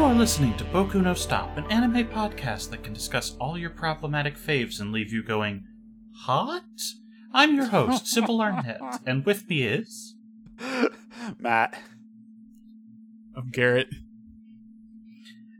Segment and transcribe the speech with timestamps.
[0.00, 3.68] You are listening to Boku no Stop, an anime podcast that can discuss all your
[3.68, 5.64] problematic faves and leave you going,
[6.24, 6.64] Hot?
[7.34, 10.14] I'm your host, Sybil Arnett, and with me is.
[11.38, 11.82] Matt.
[13.36, 13.88] I'm Garrett.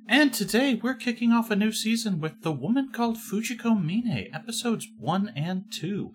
[0.08, 4.88] And today we're kicking off a new season with The Woman Called Fujiko Mine, episodes
[4.98, 6.12] 1 and 2.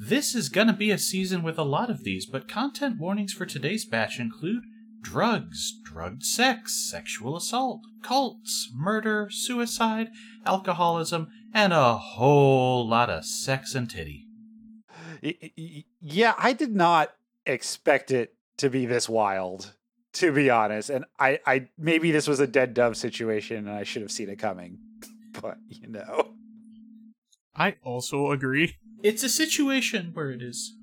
[0.00, 3.44] This is gonna be a season with a lot of these, but content warnings for
[3.44, 4.62] today's batch include
[5.06, 10.08] drugs, drugged sex, sexual assault, cults, murder, suicide,
[10.44, 14.26] alcoholism, and a whole lot of sex and titty.
[16.00, 17.12] Yeah, I did not
[17.46, 19.74] expect it to be this wild,
[20.14, 20.90] to be honest.
[20.90, 24.28] And I, I maybe this was a dead dove situation and I should have seen
[24.28, 24.78] it coming.
[25.40, 26.30] But you know.
[27.54, 28.76] I also agree.
[29.02, 30.74] It's a situation where it is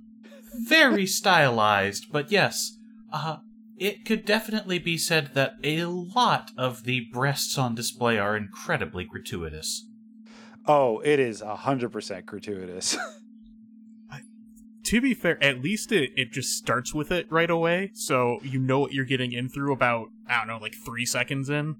[0.67, 2.77] very stylized, but yes,
[3.11, 3.37] uh,
[3.77, 9.03] it could definitely be said that a lot of the breasts on display are incredibly
[9.03, 9.87] gratuitous.
[10.65, 12.97] Oh, it is a hundred percent gratuitous.
[14.85, 18.59] to be fair, at least it, it just starts with it right away, so you
[18.59, 21.75] know what you're getting in through about, I don't know, like three seconds in.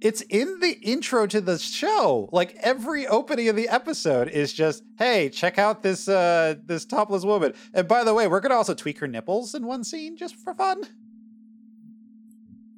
[0.00, 2.30] It's in the intro to the show.
[2.32, 7.24] Like every opening of the episode is just, hey, check out this uh this topless
[7.24, 7.52] woman.
[7.74, 10.54] And by the way, we're gonna also tweak her nipples in one scene just for
[10.54, 10.82] fun.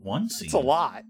[0.03, 0.47] One scene.
[0.47, 1.05] It's a lot.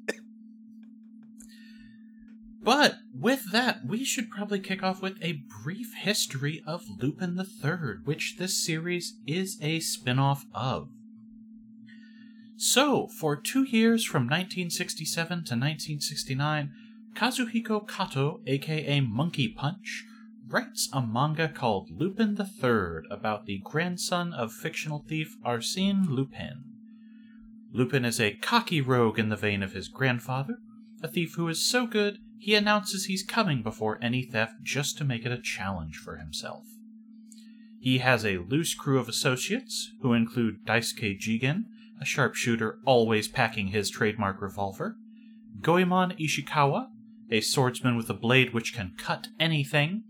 [2.62, 8.03] But with that, we should probably kick off with a brief history of Lupin III,
[8.04, 10.88] which this series is a spin off of.
[12.56, 16.70] So, for two years from 1967 to 1969,
[17.14, 20.04] Kazuhiko Kato, aka Monkey Punch,
[20.47, 26.72] writes a manga called Lupin III about the grandson of fictional thief Arsène Lupin.
[27.72, 30.59] Lupin is a cocky rogue in the vein of his grandfather,
[31.03, 35.05] a thief who is so good he announces he's coming before any theft just to
[35.05, 36.66] make it a challenge for himself.
[37.78, 41.65] He has a loose crew of associates, who include Daisuke Jigen,
[42.00, 44.97] a sharpshooter always packing his trademark revolver,
[45.60, 46.89] Goemon Ishikawa,
[47.31, 50.03] a swordsman with a blade which can cut anything,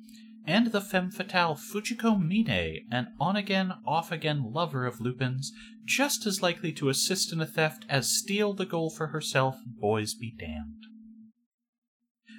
[0.47, 5.53] and the femme fatale Fujiko Mine, an on again, off again lover of Lupin's,
[5.85, 10.15] just as likely to assist in a theft as steal the goal for herself, boys
[10.15, 10.85] be damned.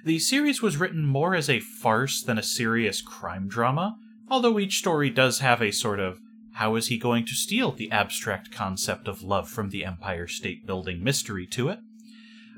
[0.04, 3.96] The series was written more as a farce than a serious crime drama,
[4.28, 6.18] although each story does have a sort of
[6.54, 10.66] how is he going to steal the abstract concept of love from the Empire State
[10.66, 11.78] Building mystery to it.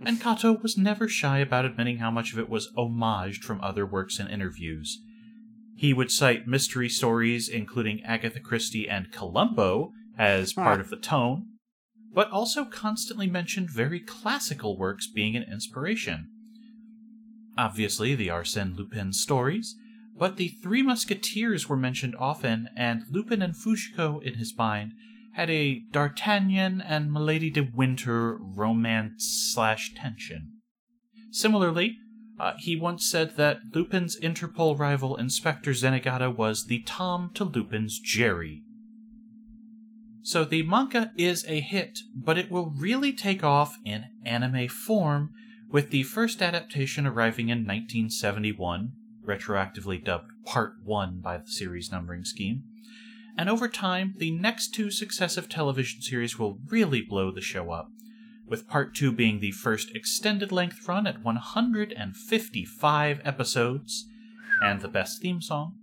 [0.05, 3.87] And Kato was never shy about admitting how much of it was homaged from other
[3.87, 5.01] works and interviews.
[5.77, 11.49] He would cite mystery stories, including Agatha Christie and Columbo, as part of the tone,
[12.15, 16.31] but also constantly mentioned very classical works being an inspiration.
[17.59, 19.77] Obviously, the Arsène Lupin stories,
[20.19, 24.93] but the Three Musketeers were mentioned often, and Lupin and Fujiko in his mind
[25.35, 30.53] had a D'Artagnan and Milady de Winter romance slash tension.
[31.31, 31.99] Similarly,
[32.39, 37.99] uh, he once said that Lupin's Interpol rival Inspector Zenigata was the Tom to Lupin's
[37.99, 38.63] Jerry.
[40.23, 45.31] So the manga is a hit, but it will really take off in anime form
[45.71, 48.93] with the first adaptation arriving in 1971,
[49.25, 52.65] retroactively dubbed Part 1 by the series numbering scheme.
[53.39, 57.91] And over time, the next two successive television series will really blow the show up,
[58.47, 64.07] with Part 2 being the first extended length run at 155 episodes,
[64.63, 65.75] and the best theme song.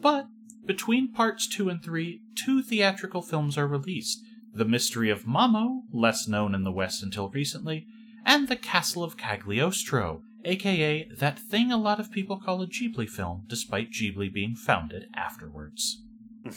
[0.00, 0.28] But
[0.64, 4.22] between Parts 2 and 3, two theatrical films are released
[4.52, 7.86] The Mystery of Mamo, less known in the West until recently,
[8.24, 13.08] and The Castle of Cagliostro, aka that thing a lot of people call a Ghibli
[13.08, 16.02] film, despite Ghibli being founded afterwards.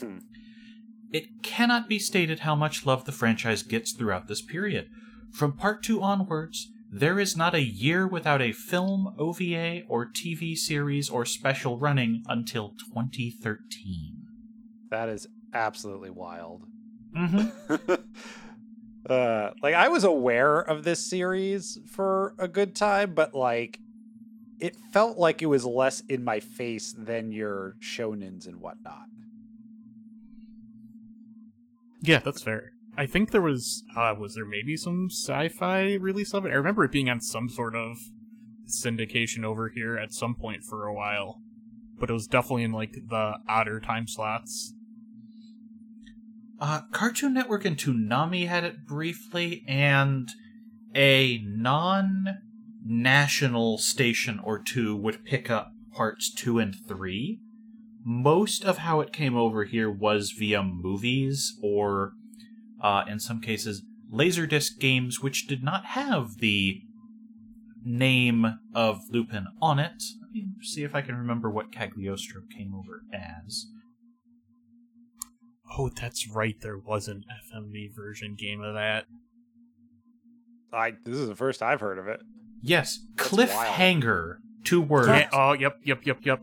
[1.12, 4.90] it cannot be stated how much love the franchise gets throughout this period.
[5.32, 10.58] From Part 2 onwards, there is not a year without a film, OVA, or TV
[10.58, 14.26] series or special running until 2013.
[14.90, 16.64] That is absolutely wild.
[17.16, 17.94] Mm-hmm.
[19.10, 23.80] uh, like I was aware of this series for a good time, but like
[24.60, 29.06] it felt like it was less in my face than your shonens and whatnot.
[32.02, 32.72] Yeah, that's fair.
[32.98, 36.50] I think there was uh was there maybe some sci-fi release of it?
[36.50, 37.98] I remember it being on some sort of
[38.68, 41.42] syndication over here at some point for a while.
[42.00, 44.74] But it was definitely in like the odder time slots.
[46.60, 50.30] Uh, Cartoon Network and Toonami had it briefly, and
[50.94, 52.26] a non
[52.86, 57.40] national station or two would pick up parts two and three.
[58.12, 62.14] Most of how it came over here was via movies or,
[62.82, 66.82] uh, in some cases, Laserdisc games, which did not have the
[67.86, 70.02] name of Lupin on it.
[70.24, 73.68] Let me see if I can remember what Cagliostro came over as.
[75.78, 76.60] Oh, that's right.
[76.60, 79.06] There was an FMV version game of that.
[80.74, 82.22] I this is the first I've heard of it.
[82.64, 86.42] Yes, That's Cliffhanger, two words, Yeah, oh, yep, yep, yep, yep.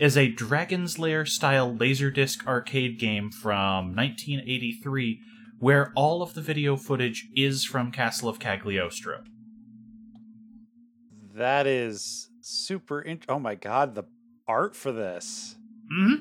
[0.00, 5.20] Is a Dragon's Lair style Laserdisc arcade game from 1983
[5.58, 9.22] where all of the video footage is from Castle of Cagliostro.
[11.34, 13.00] That is super.
[13.02, 14.04] In- oh my god, the
[14.48, 15.56] art for this.
[15.90, 16.14] hmm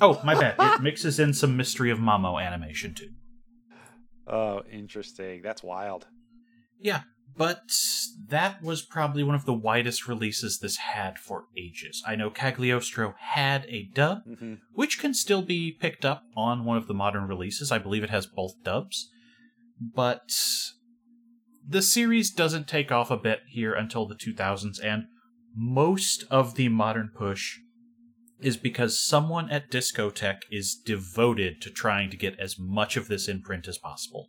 [0.00, 0.56] Oh, my bad.
[0.58, 3.10] It mixes in some Mystery of Mamo animation too.
[4.26, 5.42] Oh, interesting.
[5.42, 6.06] That's wild.
[6.80, 7.02] Yeah,
[7.36, 7.72] but
[8.28, 12.02] that was probably one of the widest releases this had for ages.
[12.06, 16.76] I know Cagliostro had a dub, hmm which can still be picked up on one
[16.76, 17.70] of the modern releases.
[17.70, 19.10] I believe it has both dubs.
[19.94, 20.32] But
[21.66, 25.04] the series doesn't take off a bit here until the 2000s, and
[25.54, 27.58] most of the modern push
[28.40, 33.28] is because someone at Discotek is devoted to trying to get as much of this
[33.28, 34.28] in print as possible.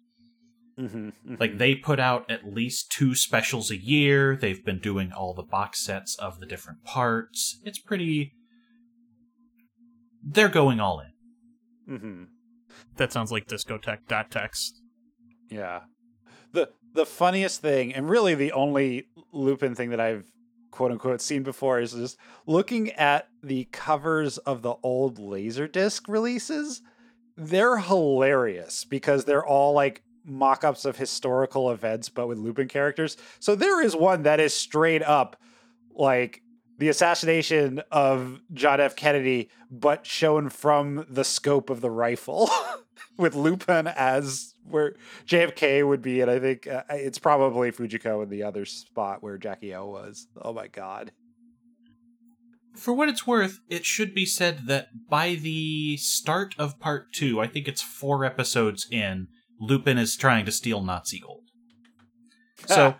[0.78, 1.10] Hmm
[1.40, 4.36] Like they put out at least two specials a year.
[4.36, 7.60] They've been doing all the box sets of the different parts.
[7.64, 8.34] It's pretty.
[10.24, 11.98] They're going all in.
[11.98, 12.24] hmm
[12.98, 14.81] That sounds like discotheque.text.
[15.50, 15.81] Yeah.
[16.52, 20.25] The the funniest thing, and really the only Lupin thing that I've
[20.72, 22.18] quote unquote seen before is just
[22.48, 26.81] looking at the covers of the old Laserdisc releases.
[27.36, 33.18] They're hilarious because they're all like mock-ups of historical events but with Lupin characters.
[33.40, 35.40] So there is one that is straight up
[35.96, 36.42] like
[36.78, 38.96] the assassination of John F.
[38.96, 42.50] Kennedy, but shown from the scope of the rifle,
[43.18, 48.30] with Lupin as where JFK would be, and I think uh, it's probably Fujiko in
[48.30, 50.28] the other spot where Jackie O was.
[50.42, 51.12] Oh my god!
[52.75, 57.40] For what it's worth, it should be said that by the start of part two,
[57.40, 59.28] I think it's four episodes in,
[59.59, 61.44] Lupin is trying to steal Nazi gold.
[62.67, 63.00] So Ah.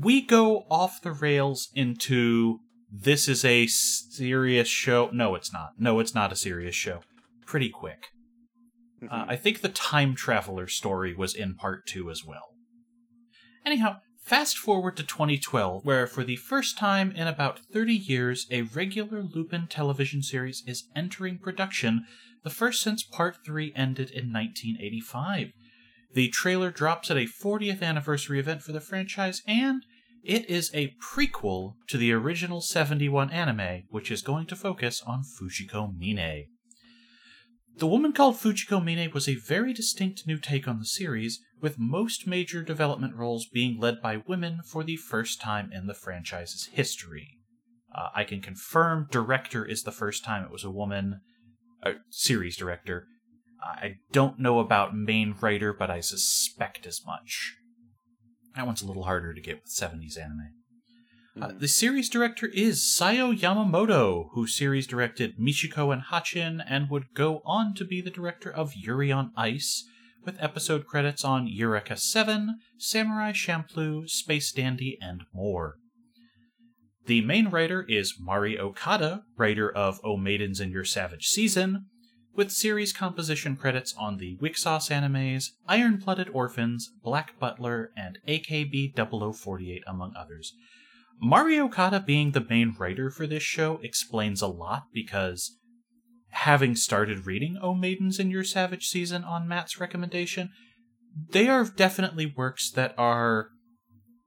[0.00, 2.60] we go off the rails into
[2.90, 5.10] this is a serious show.
[5.12, 5.70] No, it's not.
[5.78, 7.00] No, it's not a serious show.
[7.46, 8.08] Pretty quick.
[9.10, 12.54] Uh, I think the time traveler story was in part two as well.
[13.64, 18.62] Anyhow, fast forward to 2012, where for the first time in about 30 years, a
[18.62, 22.04] regular Lupin television series is entering production,
[22.42, 25.52] the first since part three ended in 1985.
[26.14, 29.84] The trailer drops at a 40th anniversary event for the franchise, and
[30.22, 35.24] it is a prequel to the original 71 anime, which is going to focus on
[35.24, 36.46] Fujiko Mine.
[37.78, 41.78] The Woman Called Fujiko Mine was a very distinct new take on the series, with
[41.78, 46.68] most major development roles being led by women for the first time in the franchise's
[46.72, 47.38] history.
[47.94, 51.20] Uh, I can confirm director is the first time it was a woman,
[51.82, 53.06] uh, series director.
[53.62, 57.54] I don't know about main writer, but I suspect as much.
[58.56, 60.54] That one's a little harder to get with 70s anime.
[61.40, 61.60] Uh, Mhm.
[61.60, 67.40] the series director is Sayo Yamamoto, who series directed Michiko and Hatchin and would go
[67.46, 69.88] on to be the director of Yuri on Ice,
[70.24, 75.78] with episode credits on Eureka 7, Samurai Champloo, Space Dandy, and more.
[77.06, 81.86] The main writer is Mari Okada, writer of O Maidens in Your Savage Season,
[82.34, 88.94] with series composition credits on the WIXOSS animes, Iron Blooded Orphans, Black Butler, and AKB
[88.94, 90.54] 0048, among others.
[91.20, 95.58] Mari Okada being the main writer for this show explains a lot because
[96.30, 100.50] having started reading O Maidens in Your Savage Season on Matt's recommendation,
[101.30, 103.48] they are definitely works that are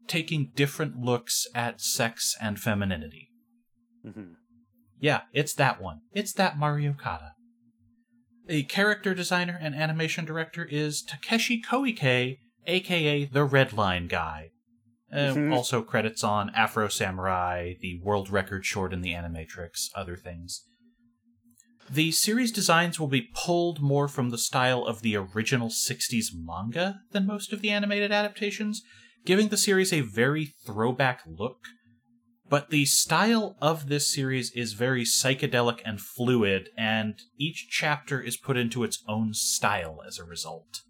[0.08, 3.30] taking different looks at sex and femininity.
[4.06, 4.34] Mm-hmm.
[5.00, 6.02] Yeah, it's that one.
[6.14, 7.34] It's that Mario Okada.
[8.48, 14.50] The character designer and animation director is Takeshi Koike, aka the Red Line Guy.
[15.12, 15.54] Uh, Mhm.
[15.54, 20.64] Also credits on Afro Samurai, the world record short in the Animatrix, other things.
[21.90, 27.02] The series designs will be pulled more from the style of the original 60s manga
[27.12, 28.82] than most of the animated adaptations,
[29.26, 31.66] giving the series a very throwback look.
[32.48, 38.38] But the style of this series is very psychedelic and fluid, and each chapter is
[38.38, 40.82] put into its own style as a result.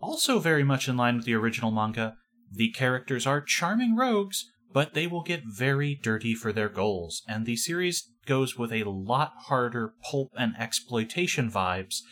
[0.00, 2.16] Also, very much in line with the original manga,
[2.52, 7.46] the characters are charming rogues, but they will get very dirty for their goals, and
[7.46, 12.02] the series goes with a lot harder pulp and exploitation vibes,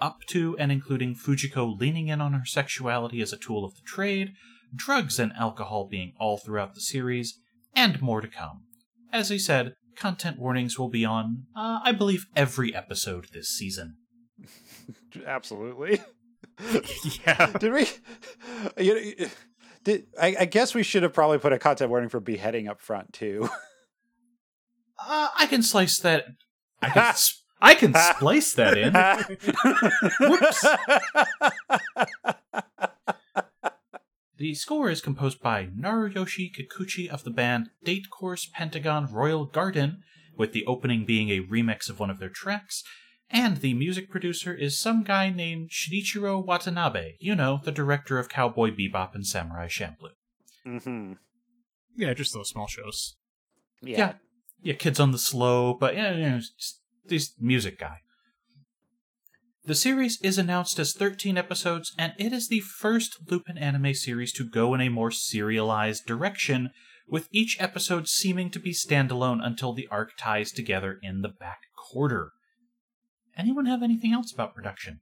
[0.00, 3.82] up to and including Fujiko leaning in on her sexuality as a tool of the
[3.82, 4.32] trade,
[4.74, 7.38] drugs and alcohol being all throughout the series,
[7.74, 8.62] and more to come.
[9.12, 13.96] As I said, content warnings will be on, uh, I believe, every episode this season.
[15.26, 16.00] Absolutely.
[17.26, 17.52] yeah.
[17.58, 17.88] Did we?
[18.76, 19.26] You know,
[19.84, 22.80] did I, I guess we should have probably put a content warning for beheading up
[22.80, 23.48] front too.
[24.98, 26.26] Uh, I can slice that.
[26.82, 27.14] I can.
[27.60, 28.94] s- I can splice that in.
[34.38, 40.02] The score is composed by Naruyoshi Kikuchi of the band Date Course Pentagon Royal Garden,
[40.36, 42.84] with the opening being a remix of one of their tracks,
[43.28, 48.28] and the music producer is some guy named Shinichiro Watanabe, you know, the director of
[48.28, 50.12] Cowboy Bebop and Samurai Champloo.
[50.64, 51.14] Mm-hmm.
[51.96, 53.16] Yeah, just those small shows.
[53.82, 53.98] Yeah.
[53.98, 54.12] Yeah.
[54.62, 57.98] Yeah, Kids on the Slope, but yeah, you know, just this music guy.
[59.64, 64.32] The series is announced as 13 episodes, and it is the first Lupin anime series
[64.32, 66.70] to go in a more serialized direction,
[67.06, 71.60] with each episode seeming to be standalone until the arc ties together in the back
[71.76, 72.32] quarter.
[73.36, 75.00] Anyone have anything else about production?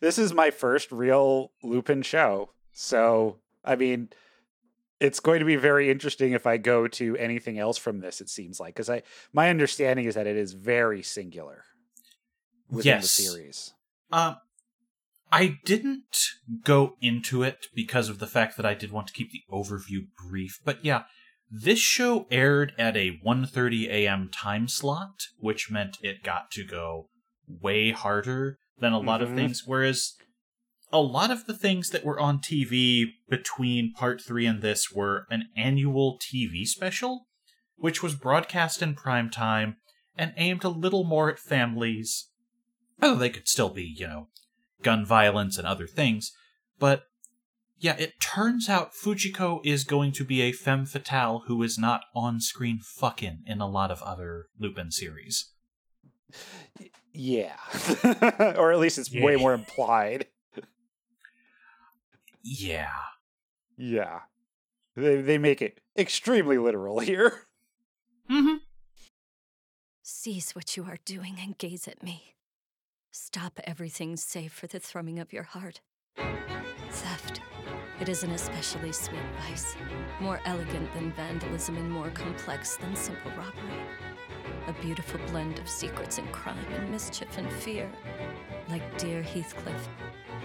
[0.00, 2.50] This is my first real Lupin show.
[2.72, 4.10] So, I mean,
[5.00, 8.28] it's going to be very interesting if I go to anything else from this, it
[8.28, 8.74] seems like.
[8.74, 9.02] Because I
[9.32, 11.64] my understanding is that it is very singular
[12.68, 13.02] within Yes.
[13.02, 13.72] the series.
[14.12, 14.36] Um,
[15.32, 16.16] I didn't
[16.64, 20.06] go into it because of the fact that I did want to keep the overview
[20.28, 21.04] brief, but yeah,
[21.50, 24.28] this show aired at a 1:30 a.m.
[24.28, 27.08] time slot, which meant it got to go
[27.48, 29.34] way harder than a lot of Mhm.
[29.34, 30.14] things whereas
[30.92, 35.26] a lot of the things that were on TV between part 3 and this were
[35.30, 37.26] an annual TV special
[37.76, 39.76] which was broadcast in prime time
[40.16, 42.30] and aimed a little more at families
[43.02, 44.28] Oh, they could still be, you know,
[44.82, 46.32] gun violence and other things.
[46.78, 47.04] But
[47.78, 52.02] yeah, it turns out Fujiko is going to be a femme fatale who is not
[52.14, 55.50] on screen fucking in a lot of other Lupin series.
[57.12, 57.56] Yeah.
[58.56, 60.26] or at least it's way more implied.
[62.42, 62.90] Yeah.
[63.76, 64.20] Yeah.
[64.96, 67.46] They they make it extremely literal here.
[68.30, 68.56] Mm-hmm.
[70.02, 72.34] Cease what you are doing and gaze at me.
[73.10, 75.80] Stop everything save for the thrumming of your heart.
[78.00, 79.76] It is an especially sweet vice,
[80.20, 83.76] more elegant than vandalism and more complex than simple robbery.
[84.68, 87.90] A beautiful blend of secrets and crime and mischief and fear.
[88.70, 89.86] Like dear Heathcliff,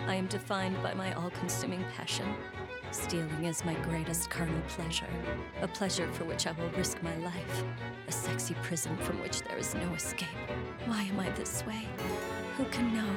[0.06, 2.28] I am defined by my all consuming passion.
[2.92, 5.08] Stealing is my greatest carnal pleasure,
[5.62, 7.64] a pleasure for which I will risk my life,
[8.10, 10.28] a sexy prison from which there is no escape.
[10.88, 11.88] Why am I this way?
[12.58, 13.16] Who can know?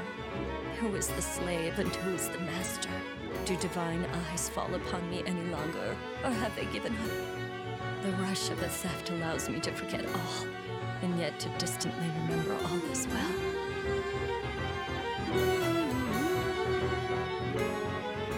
[0.78, 2.90] Who is the slave and who is the master?
[3.49, 8.02] Do divine eyes fall upon me any longer, or have they given up?
[8.02, 10.47] The rush of the theft allows me to forget all,
[11.00, 13.33] and yet to distantly remember all as well.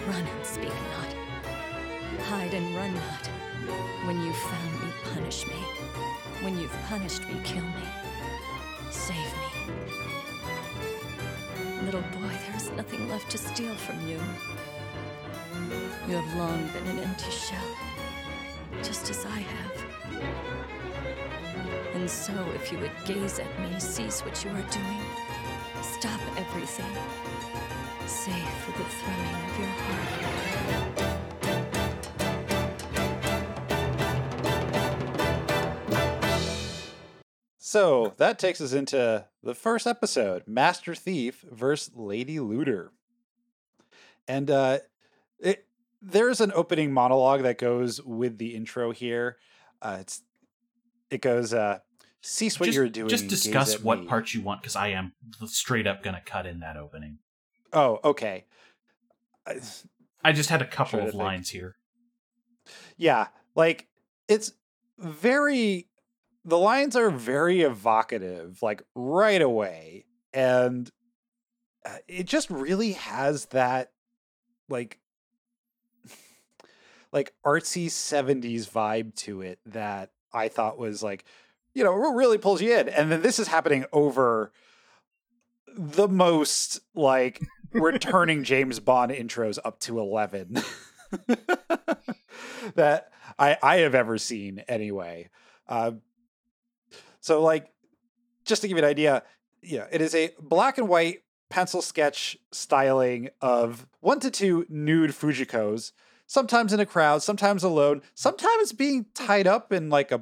[0.07, 1.13] Run and speak not.
[2.27, 3.27] Hide and run not.
[4.07, 5.61] When you've found me, punish me.
[6.41, 7.87] When you've punished me, kill me.
[8.91, 9.73] Save me.
[11.83, 14.21] Little boy, there is nothing left to steal from you.
[16.07, 17.77] You have long been an empty shell,
[18.83, 19.85] just as I have.
[21.93, 25.01] And so, if you would gaze at me, cease what you are doing,
[25.81, 26.91] stop everything,
[28.07, 30.31] save for the thrumming of your heart.
[37.71, 42.91] So that takes us into the first episode Master Thief versus Lady Looter.
[44.27, 44.79] And uh,
[45.41, 45.65] it,
[46.01, 49.37] there's an opening monologue that goes with the intro here.
[49.81, 50.21] Uh, it's
[51.09, 51.79] it goes, uh,
[52.21, 53.09] cease what just, you're doing.
[53.09, 55.13] Just discuss what me." parts you want, because I am
[55.47, 57.17] straight up going to cut in that opening.
[57.73, 58.45] Oh, okay.
[59.45, 59.59] I-
[60.23, 61.15] I just had a couple of think.
[61.15, 61.75] lines here.
[62.95, 63.87] yeah, like
[64.27, 64.53] it's
[64.99, 65.87] very
[66.45, 70.89] the lines are very evocative like right away and
[71.85, 73.91] uh, it just really has that
[74.69, 74.99] like
[77.11, 81.25] like artsy 70s vibe to it that I thought was like
[81.73, 84.51] you know really pulls you in and then this is happening over
[85.77, 87.41] the most like
[87.73, 90.61] we're turning James Bond intros up to 11
[92.75, 95.29] that I, I have ever seen anyway.
[95.67, 95.93] Uh,
[97.19, 97.71] so, like,
[98.45, 99.23] just to give you an idea,
[99.61, 105.11] yeah, it is a black and white pencil sketch styling of one to two nude
[105.11, 105.91] Fujikos,
[106.31, 110.21] sometimes in a crowd, sometimes alone, sometimes being tied up in like a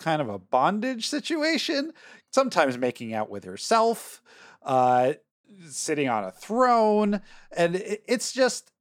[0.00, 1.92] kind of a bondage situation,
[2.32, 4.20] sometimes making out with herself,
[4.64, 5.12] uh,
[5.68, 7.20] sitting on a throne.
[7.56, 8.72] And it's just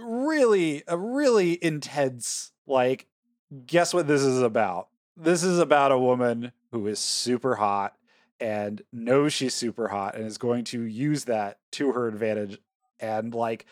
[0.00, 3.06] really, a really intense, like,
[3.66, 4.88] guess what this is about?
[5.18, 7.92] This is about a woman who is super hot
[8.40, 12.58] and knows she's super hot and is going to use that to her advantage
[12.98, 13.66] and like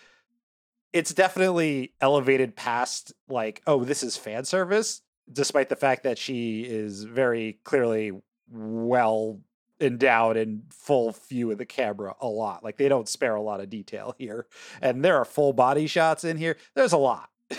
[0.93, 6.63] it's definitely elevated past like oh this is fan service despite the fact that she
[6.63, 8.13] is very clearly
[8.51, 9.41] well
[9.81, 12.63] endowed and full view of the camera a lot.
[12.63, 14.47] Like they don't spare a lot of detail here.
[14.81, 16.57] And there are full body shots in here.
[16.75, 17.31] There's a lot.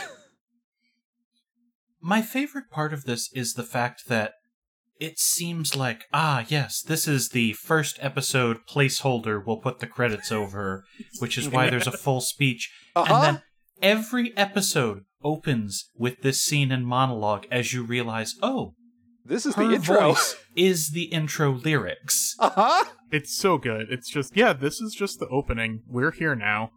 [2.02, 4.36] My favorite part of this is the fact that
[5.08, 10.32] it seems like ah yes this is the first episode placeholder we'll put the credits
[10.32, 10.84] over
[11.20, 13.14] which is why there's a full speech uh-huh.
[13.14, 13.42] and then
[13.82, 18.74] every episode opens with this scene and monologue as you realize oh
[19.26, 23.88] this is her the intro voice is the intro lyrics uh-huh It's so good.
[23.92, 25.82] It's just yeah, this is just the opening.
[25.88, 26.72] We're here now.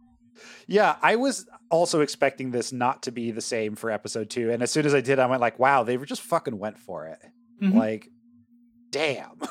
[0.67, 1.35] yeah i was
[1.71, 4.93] also expecting this not to be the same for episode two and as soon as
[4.93, 7.19] i did i went like wow they just fucking went for it
[7.61, 7.73] Mhm.
[7.73, 8.03] like
[8.91, 9.39] damn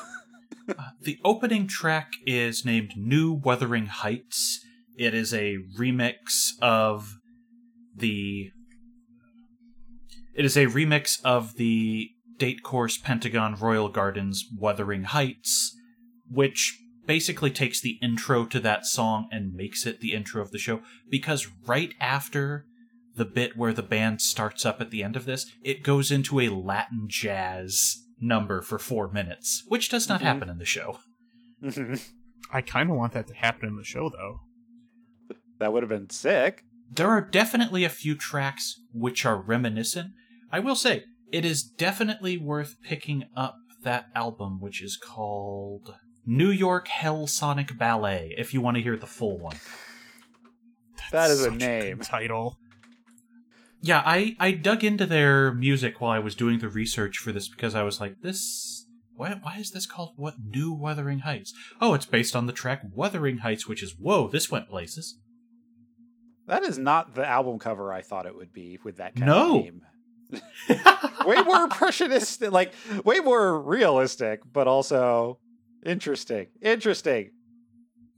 [0.69, 4.59] Uh, the opening track is named New Wuthering Heights.
[4.97, 7.19] It is a remix of
[7.95, 8.51] the.
[10.35, 15.75] It is a remix of the Date Course Pentagon Royal Gardens Wuthering Heights,
[16.29, 20.59] which basically takes the intro to that song and makes it the intro of the
[20.59, 20.81] show.
[21.09, 22.65] Because right after
[23.15, 26.39] the bit where the band starts up at the end of this, it goes into
[26.39, 30.23] a Latin jazz number for four minutes, which does not Mhm.
[30.23, 30.99] happen in the show.
[32.51, 34.41] I kind of want that to happen in the show though.
[35.59, 40.11] that would have been sick There are definitely a few tracks which are reminiscent.
[40.51, 46.49] I will say, it is definitely worth picking up that album, which is called New
[46.51, 49.57] York Hell Sonic Ballet, if you want to hear the full one.
[51.11, 51.99] That is a Such good name.
[51.99, 52.57] title.
[53.81, 57.47] Yeah, I, I dug into their music while I was doing the research for this
[57.47, 58.85] because I was like, this.
[59.15, 61.53] Why, why is this called what New Wuthering Heights?
[61.81, 65.17] Oh, it's based on the track Wuthering Heights, which is whoa, this went places.
[66.47, 69.57] That is not the album cover I thought it would be with that kind No.
[69.59, 69.81] of name.
[71.25, 72.73] way more impressionistic, like
[73.05, 75.39] way more realistic, but also
[75.85, 76.47] interesting.
[76.61, 77.31] Interesting.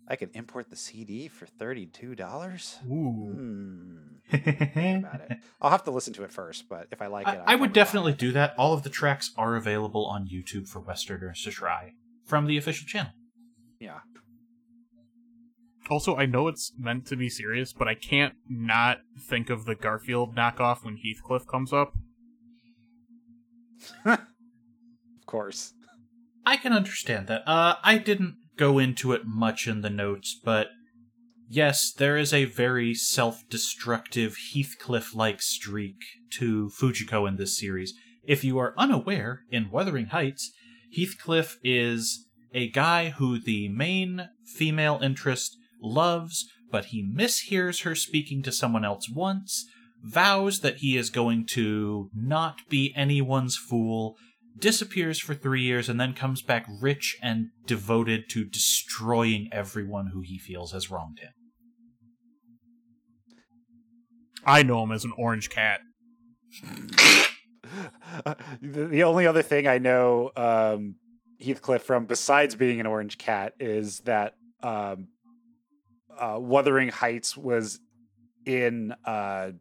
[0.10, 2.80] I can import the CD for thirty-two dollars.
[2.90, 3.32] Ooh.
[3.36, 3.98] Hmm.
[4.34, 5.38] About it.
[5.62, 7.56] I'll have to listen to it first, but if I like it, I, I'll I
[7.56, 8.54] would definitely do that.
[8.58, 11.94] All of the tracks are available on YouTube for Westerners to try
[12.26, 13.12] from the official channel.
[13.80, 14.00] Yeah.
[15.90, 19.74] Also, I know it's meant to be serious, but I can't not think of the
[19.74, 21.94] Garfield knockoff when Heathcliff comes up.
[24.06, 25.74] Of course.
[26.44, 27.48] I can understand that.
[27.48, 30.68] Uh, I didn't go into it much in the notes, but
[31.48, 35.96] yes, there is a very self-destructive Heathcliff-like streak
[36.34, 37.94] to Fujiko in this series.
[38.28, 40.52] If you are unaware, in Wuthering Heights,
[40.96, 48.44] Heathcliff is a guy who the main female interest loves, but he mishears her speaking
[48.44, 49.66] to someone else once,
[50.04, 54.18] vows that he is going to not be anyone's fool,
[54.58, 60.22] disappears for three years, and then comes back rich and devoted to destroying everyone who
[60.22, 61.32] he feels has wronged him.
[64.46, 65.82] I know him as an orange cat.
[68.62, 70.96] the, the only other thing I know um,
[71.40, 74.34] Heathcliff from, besides being an orange cat, is that
[74.64, 75.10] um,
[76.18, 77.80] uh, Wuthering Heights was
[78.46, 79.52] in uh,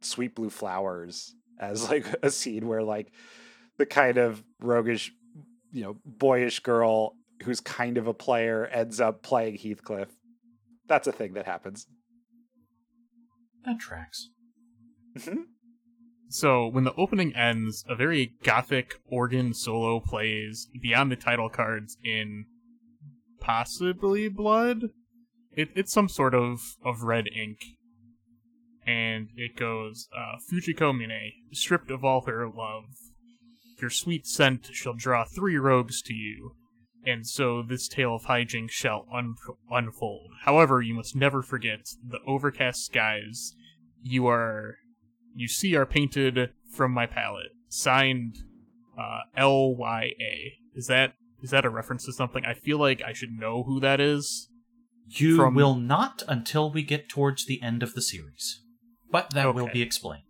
[0.00, 3.12] Sweet Blue Flowers as like a scene where like
[3.78, 5.12] the kind of roguish,
[5.72, 7.14] you know, boyish girl
[7.44, 10.08] who's kind of a player ends up playing Heathcliff.
[10.88, 11.86] That's a thing that happens.
[13.64, 14.28] That tracks.
[16.30, 21.96] So, when the opening ends, a very gothic organ solo plays beyond the title cards
[22.04, 22.44] in
[23.40, 24.90] possibly blood.
[25.52, 27.58] It, it's some sort of, of red ink.
[28.86, 32.84] And it goes, uh, Fujiko Mine, stripped of all her love.
[33.80, 36.54] Your sweet scent shall draw three rogues to you.
[37.04, 39.36] and so this tale of hijinks shall un-
[39.70, 40.30] unfold.
[40.44, 43.54] However, you must never forget the overcast skies
[44.02, 44.76] you are
[45.34, 47.52] you see are painted from my palette.
[47.68, 48.36] Signed
[48.98, 50.52] uh, L Y A.
[50.74, 52.44] Is that is that a reference to something?
[52.44, 54.48] I feel like I should know who that is.
[55.06, 58.60] You From- will not until we get towards the end of the series.
[59.10, 60.24] But that will be explained.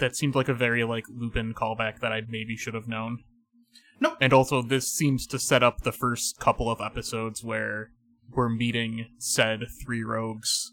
[0.00, 3.18] That seemed like a very like Lupin callback that I maybe should have known.
[4.00, 4.16] Nope.
[4.20, 7.90] And also, this seems to set up the first couple of episodes where
[8.30, 10.72] we're meeting said three rogues.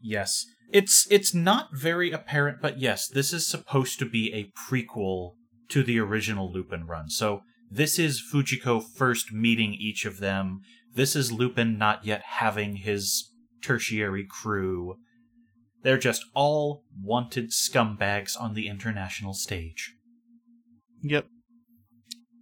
[0.00, 0.46] Yes.
[0.72, 5.34] It's it's not very apparent, but yes, this is supposed to be a prequel
[5.68, 7.08] to the original Lupin run.
[7.08, 10.60] So this is Fujiko first meeting each of them.
[10.94, 14.96] This is Lupin not yet having his tertiary crew.
[15.86, 19.94] They're just all wanted scumbags on the international stage.
[21.00, 21.28] Yep.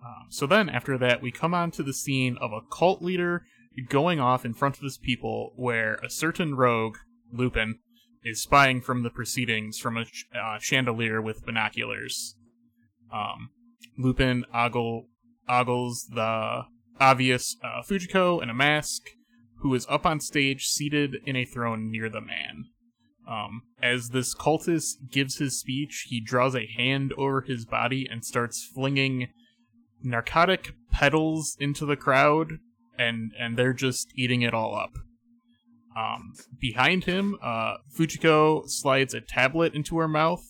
[0.03, 3.45] Um, so then, after that, we come on to the scene of a cult leader
[3.91, 6.97] going off in front of his people, where a certain rogue,
[7.35, 7.81] Lupin,
[8.23, 12.37] is spying from the proceedings from a uh, chandelier with binoculars.
[13.13, 13.51] Um,
[13.99, 15.09] Lupin ogle,
[15.47, 16.63] ogles the
[16.99, 19.03] obvious uh, Fujiko in a mask,
[19.59, 22.71] who is up on stage seated in a throne near the man.
[23.27, 28.25] Um, as this cultist gives his speech, he draws a hand over his body and
[28.25, 29.29] starts flinging
[30.03, 32.59] narcotic petals into the crowd,
[32.99, 34.93] and and they're just eating it all up.
[35.97, 40.45] Um, behind him, uh, Fujiko slides a tablet into her mouth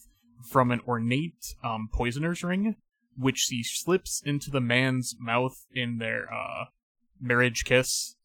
[0.49, 2.77] from an ornate um, poisoner's ring,
[3.17, 6.65] which she slips into the man's mouth in their uh,
[7.21, 8.17] marriage kiss.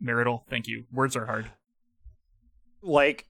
[0.00, 0.84] Marital, thank you.
[0.92, 1.50] Words are hard.
[2.82, 3.26] like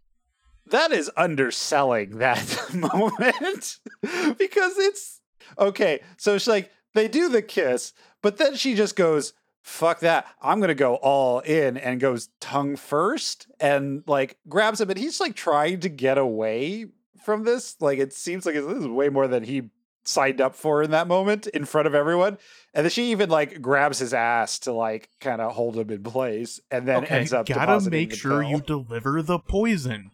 [0.71, 3.79] that is underselling that moment
[4.39, 5.21] because it's
[5.59, 10.27] okay so she's like they do the kiss but then she just goes fuck that
[10.43, 15.21] i'm gonna go all in and goes tongue first and like grabs him and he's
[15.21, 16.87] like trying to get away
[17.25, 19.71] from this like it seems like this is way more than he
[20.07, 22.37] signed up for in that moment in front of everyone
[22.75, 26.03] and then she even like grabs his ass to like kind of hold him in
[26.03, 28.51] place and then Okay, ends up Gotta make sure pill.
[28.51, 30.11] you deliver the poison.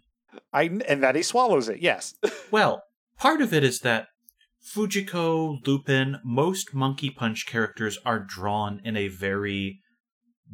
[0.52, 1.80] I and that he swallows it.
[1.80, 2.14] Yes.
[2.50, 2.82] Well,
[3.16, 4.08] part of it is that
[4.74, 9.80] Fujiko, Lupin, most Monkey Punch characters are drawn in a very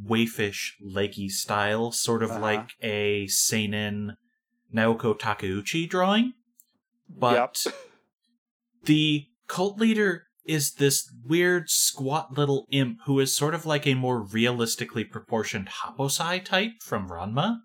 [0.06, 2.40] waifish, leggy style, sort of Uh-huh.
[2.40, 4.16] like a seinen
[4.74, 6.34] Naoko Takeuchi drawing.
[7.08, 7.64] But
[8.84, 13.94] the cult leader is this weird, squat little imp who is sort of like a
[13.94, 17.58] more realistically proportioned Happosai type from Ranma.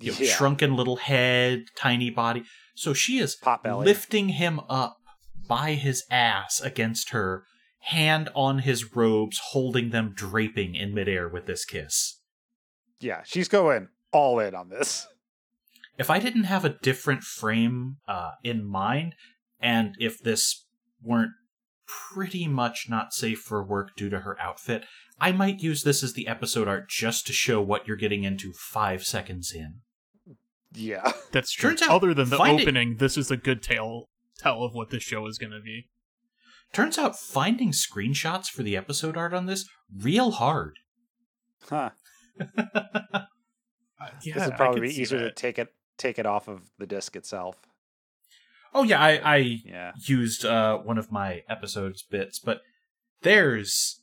[0.00, 0.34] You know, Yeah.
[0.34, 2.44] shrunken little head, tiny body.
[2.74, 4.96] So she is lifting him up
[5.46, 7.44] by his ass against her,
[7.80, 12.20] hand on his robes, holding them draping in midair with this kiss.
[13.00, 15.06] Yeah, she's going all in on this.
[15.98, 19.14] If I didn't have a different frame uh, in mind,
[19.58, 20.66] and if this
[21.02, 21.32] weren't
[21.86, 24.84] pretty much not safe for work due to her outfit,
[25.18, 28.52] I might use this as the episode art just to show what you're getting into
[28.52, 29.80] five seconds in.
[30.72, 31.12] Yeah.
[31.32, 31.70] That's true.
[31.70, 34.06] Turns out Other than the finding- opening, this is a good tale
[34.38, 35.88] tell of what this show is going to be.
[36.72, 40.78] Turns out finding screenshots for the episode art on this real hard.
[41.68, 41.90] Huh.
[42.38, 43.24] yeah,
[44.34, 47.16] this would probably be see easier to take it take it off of the disc
[47.16, 47.56] itself.
[48.72, 49.92] Oh yeah, I, I Yeah.
[50.06, 52.60] used uh, one of my episodes bits, but
[53.22, 54.00] there's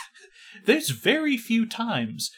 [0.66, 2.30] there's very few times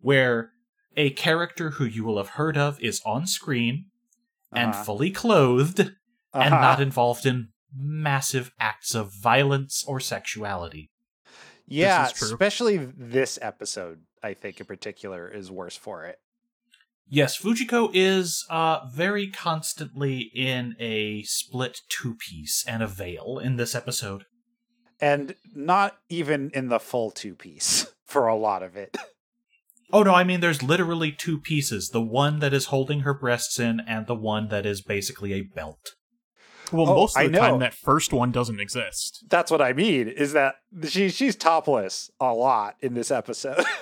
[0.00, 0.52] where
[0.98, 3.86] a character who you will have heard of is on screen
[4.52, 4.82] and Uh-huh.
[4.84, 5.94] fully clothed and
[6.34, 6.48] Uh-huh.
[6.60, 10.90] not involved in massive acts of violence or sexuality.
[11.66, 12.28] Yeah, is true.
[12.32, 16.18] especially this episode, I think in particular is worse for it.
[17.10, 23.56] Yes, Fujiko is uh, very constantly in a split two piece and a veil in
[23.56, 24.24] this episode.
[25.00, 28.96] And not even in the full two piece for a lot of it.
[29.92, 31.88] Oh no, I mean there's literally two pieces.
[31.90, 35.42] The one that is holding her breasts in and the one that is basically a
[35.42, 35.94] belt.
[36.70, 39.24] Well, Oh, most of I the time, that first one doesn't exist.
[39.28, 43.64] That's what I mean, is that she she's topless a lot in this episode.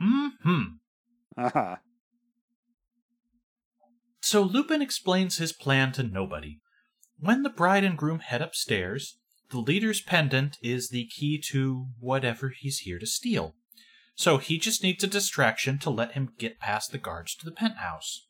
[0.00, 0.62] Hmm.
[1.38, 1.76] uh-huh.
[4.20, 6.60] So Lupin explains his plan to nobody.
[7.18, 9.18] When the bride and groom head upstairs,
[9.50, 13.54] the leader's pendant is the key to whatever he's here to steal.
[14.14, 17.52] So he just needs a distraction to let him get past the guards to the
[17.52, 18.26] penthouse.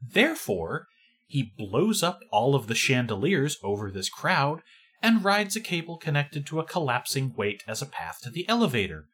[0.00, 0.86] Therefore,
[1.26, 4.62] he blows up all of the chandeliers over this crowd
[5.02, 9.06] and rides a cable connected to a collapsing weight as a path to the elevator,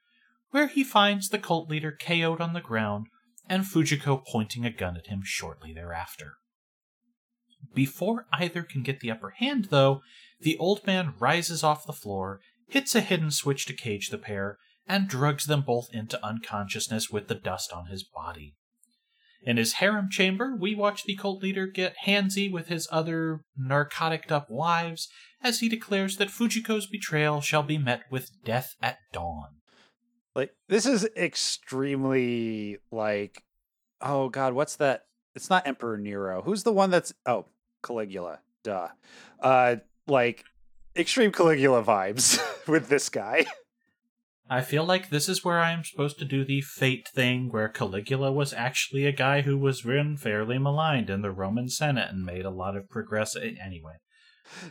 [0.50, 3.06] where he finds the cult leader KO'd on the ground
[3.48, 6.34] and Fujiko pointing a gun at him shortly thereafter.
[7.74, 10.02] Before either can get the upper hand, though,
[10.40, 14.58] the old man rises off the floor, hits a hidden switch to cage the pair,
[14.88, 18.56] and drugs them both into unconsciousness with the dust on his body.
[19.42, 24.32] In his harem chamber, we watch the cult leader get handsy with his other narcoticed
[24.32, 25.08] up wives
[25.42, 29.58] as he declares that Fujiko's betrayal shall be met with death at dawn.
[30.34, 33.42] Like this is extremely like
[34.00, 35.02] oh god, what's that?
[35.34, 36.42] It's not Emperor Nero.
[36.42, 37.46] Who's the one that's oh,
[37.82, 38.40] Caligula.
[38.64, 38.88] Duh.
[39.40, 40.44] Uh like
[40.96, 43.46] extreme Caligula vibes with this guy.
[44.50, 47.68] I feel like this is where I am supposed to do the fate thing where
[47.68, 52.24] Caligula was actually a guy who was been fairly maligned in the Roman Senate and
[52.24, 53.94] made a lot of progress anyway.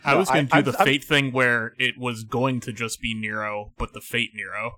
[0.04, 2.72] I was going to do I'm- the I'm- fate thing where it was going to
[2.72, 4.72] just be Nero, but the fate Nero.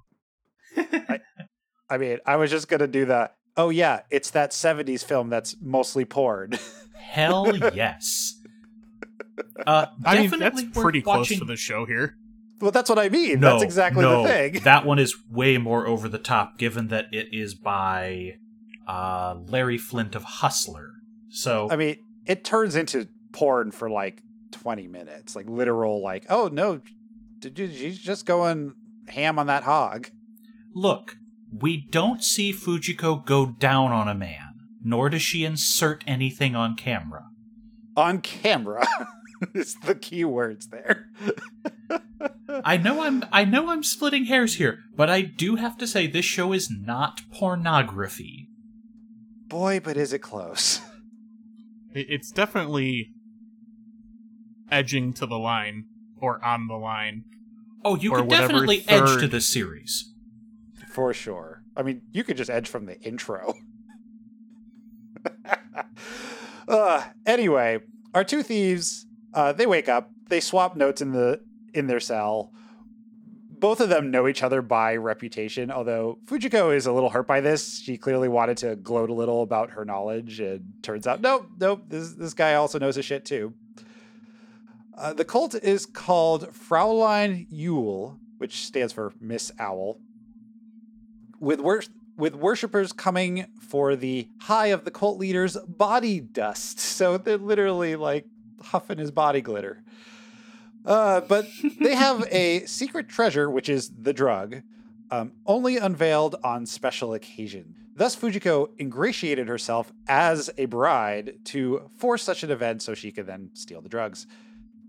[1.89, 3.35] I mean, I was just gonna do that.
[3.57, 6.53] oh yeah, it's that 70s film that's mostly porn.
[6.97, 8.35] Hell yes.
[9.67, 12.15] Uh, I mean, that's worth pretty close watching- to the show here.
[12.61, 13.41] Well, that's what I mean.
[13.41, 14.53] No, that's exactly no, the thing.
[14.65, 18.35] that one is way more over the top, given that it is by
[18.87, 20.91] uh, Larry Flynt of Hustler.
[21.31, 21.97] So I mean,
[22.27, 26.81] it turns into porn for like 20 minutes, like literal, like, oh no,
[27.39, 28.75] did you, she's just going
[29.09, 30.11] ham on that hog.
[30.75, 31.17] Look,
[31.53, 36.77] we don't see Fujiko go down on a man, nor does she insert anything on
[36.77, 37.27] camera.
[37.97, 38.87] On camera
[39.55, 41.09] is the key words there.
[42.65, 46.07] I know I'm I know I'm splitting hairs here, but I do have to say
[46.07, 48.49] this show is not pornography.
[49.49, 50.81] Boy, but is it close.
[51.93, 53.13] It's definitely
[54.71, 55.87] edging to the line
[56.21, 57.25] or on the line.
[57.85, 60.13] Oh, you could whatever definitely edge to third- this series.
[60.93, 61.63] For sure.
[61.77, 63.55] I mean, you could just edge from the intro.
[66.69, 67.81] uh, anyway,
[68.15, 71.41] our two thieves, uh, they wake up, they swap notes in the
[71.73, 72.53] in their cell.
[73.49, 77.43] Both of them know each other by reputation, although Fujiko is a little hurt by
[77.43, 77.79] this.
[77.79, 81.83] She clearly wanted to gloat a little about her knowledge, and turns out, nope, nope,
[81.89, 83.53] this, this guy also knows his shit too.
[84.97, 89.99] Uh, the cult is called Fraulein Eule, which stands for Miss Owl
[91.41, 91.83] with wor-
[92.17, 96.79] with worshippers coming for the high of the cult leader's body dust.
[97.01, 98.27] So they're literally like
[98.63, 99.83] huffing his body glitter.
[100.85, 101.47] Uh, but
[101.81, 104.63] they have a secret treasure, which is the drug,
[105.11, 107.75] um, only unveiled on special occasion.
[107.95, 113.27] Thus, Fujiko ingratiated herself as a bride to force such an event so she could
[113.27, 114.27] then steal the drugs.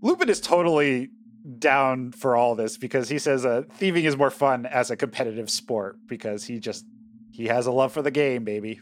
[0.00, 1.10] Lupin is totally
[1.58, 5.50] down for all this because he says uh, thieving is more fun as a competitive
[5.50, 6.86] sport because he just
[7.32, 8.80] he has a love for the game, baby.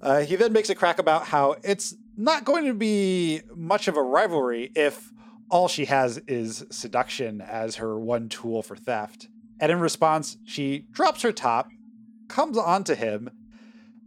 [0.00, 3.96] Uh, he then makes a crack about how it's not going to be much of
[3.96, 5.12] a rivalry if
[5.50, 9.28] all she has is seduction as her one tool for theft.
[9.60, 11.68] And in response, she drops her top,
[12.28, 13.30] comes onto him,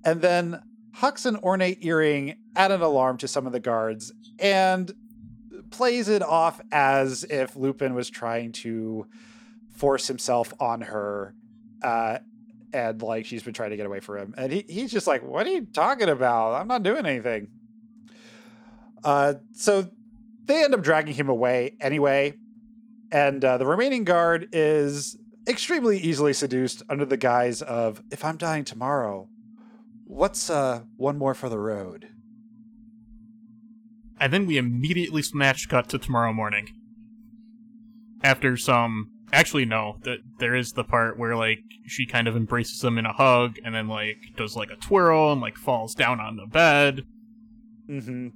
[0.04, 0.62] and then
[0.96, 4.92] hucks an ornate earring at an alarm to some of the guards and
[5.72, 9.08] plays it off as if Lupin was trying to
[9.76, 11.34] force himself on her,
[11.84, 12.20] uh,
[12.74, 14.34] and like she's been trying to get away from him.
[14.38, 16.56] And he, he's just like, "What are you talking about?
[16.56, 17.48] I'm not doing anything."
[19.04, 19.90] Uh, so
[20.46, 22.34] they end up dragging him away anyway,
[23.12, 28.38] and uh, the remaining guard is extremely easily seduced under the guise of, "If I'm
[28.38, 29.30] dying tomorrow,
[30.06, 32.10] what's uh one more for the road?"
[34.20, 36.68] And then we immediately smash cut to tomorrow morning.
[38.22, 42.84] After some actually no, that there is the part where like she kind of embraces
[42.84, 46.20] him in a hug and then like does like a twirl and like falls down
[46.20, 47.04] on the bed.
[47.90, 48.28] Mm-hmm.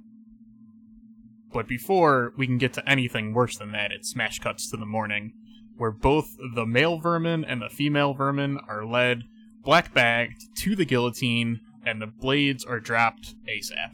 [1.54, 4.84] But before we can get to anything worse than that, it smash cuts to the
[4.84, 5.34] morning,
[5.76, 9.22] where both the male vermin and the female vermin are led
[9.62, 13.92] black bagged to the guillotine, and the blades are dropped ASAP.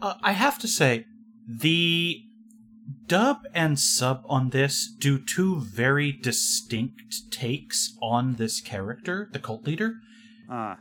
[0.00, 1.04] Uh, I have to say,
[1.48, 2.22] the
[3.06, 9.66] dub and sub on this do two very distinct takes on this character, the cult
[9.66, 9.94] leader.
[10.48, 10.76] Uh,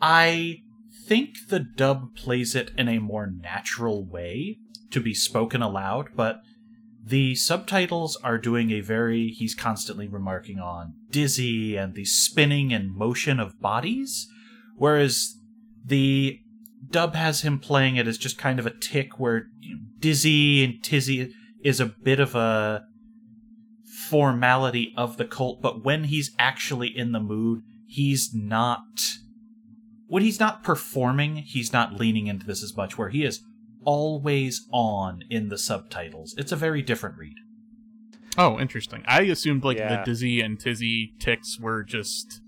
[0.00, 0.62] I
[1.06, 4.58] think the dub plays it in a more natural way
[4.90, 6.40] to be spoken aloud, but
[7.04, 12.94] the subtitles are doing a very, he's constantly remarking on dizzy and the spinning and
[12.94, 14.28] motion of bodies,
[14.76, 15.36] whereas
[15.84, 16.38] the
[16.90, 20.62] dub has him playing it as just kind of a tick where you know, dizzy
[20.64, 21.32] and tizzy.
[21.64, 22.84] is a bit of a
[24.08, 29.16] formality of the cult, but when he's actually in the mood, he's not.
[30.12, 33.40] When he's not performing, he's not leaning into this as much, where he is
[33.82, 36.34] always on in the subtitles.
[36.36, 37.36] It's a very different read.
[38.36, 39.04] Oh, interesting.
[39.08, 39.96] I assumed like Yeah.
[39.96, 42.42] the Dizzy and Tizzy ticks were just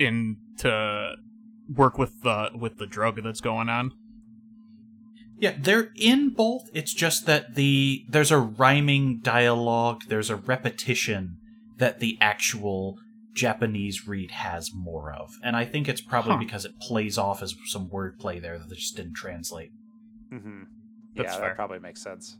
[0.00, 1.14] in to
[1.72, 3.92] work with the with the drug that's going on.
[5.38, 6.68] Yeah, they're in both.
[6.74, 11.36] It's just that the there's a rhyming dialogue, there's a repetition
[11.76, 12.98] that the actual
[13.36, 15.34] Japanese read has more of.
[15.44, 16.38] And I think it's probably Huh.
[16.38, 19.70] because it plays off as some wordplay there that just didn't translate.
[20.32, 20.62] Mm-hmm.
[21.14, 21.48] That's yeah, fair.
[21.50, 22.36] that probably makes sense.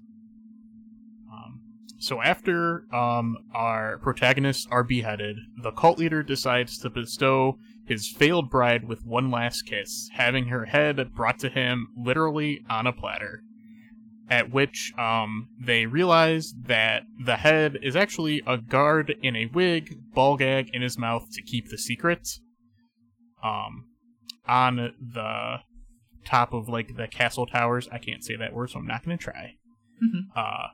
[1.30, 1.60] Um,
[1.98, 8.50] so after um, our protagonists are beheaded, the cult leader decides to bestow his failed
[8.50, 13.42] bride with one last kiss, having her head brought to him literally on a platter.
[14.28, 19.94] At which um, they realize that the head is actually a guard in a wig,
[20.14, 22.28] ball gag in his mouth to keep the secret.
[23.42, 23.86] Um,
[24.48, 25.58] on the
[26.24, 27.88] top of like the castle towers.
[27.90, 29.54] I can't say that word, so I'm not going to try.
[30.02, 30.36] Mhm.
[30.36, 30.68] Uh,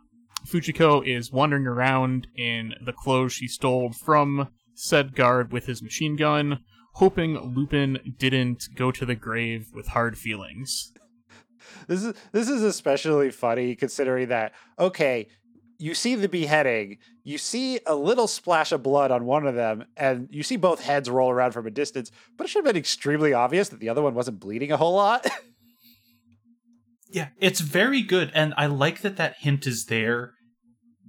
[0.46, 6.16] Fujiko is wandering around in the clothes she stole from said guard with his machine
[6.16, 6.60] gun,
[6.94, 10.92] hoping Lupin didn't go to the grave with hard feelings.
[11.88, 15.28] This is this is especially funny considering that okay,
[15.78, 19.84] you see the beheading, you see a little splash of blood on one of them,
[19.96, 22.78] and you see both heads roll around from a distance, but it should have been
[22.80, 25.26] extremely obvious that the other one wasn't bleeding a whole lot.
[27.12, 30.32] Yeah, it's very good, and I like that that hint is there,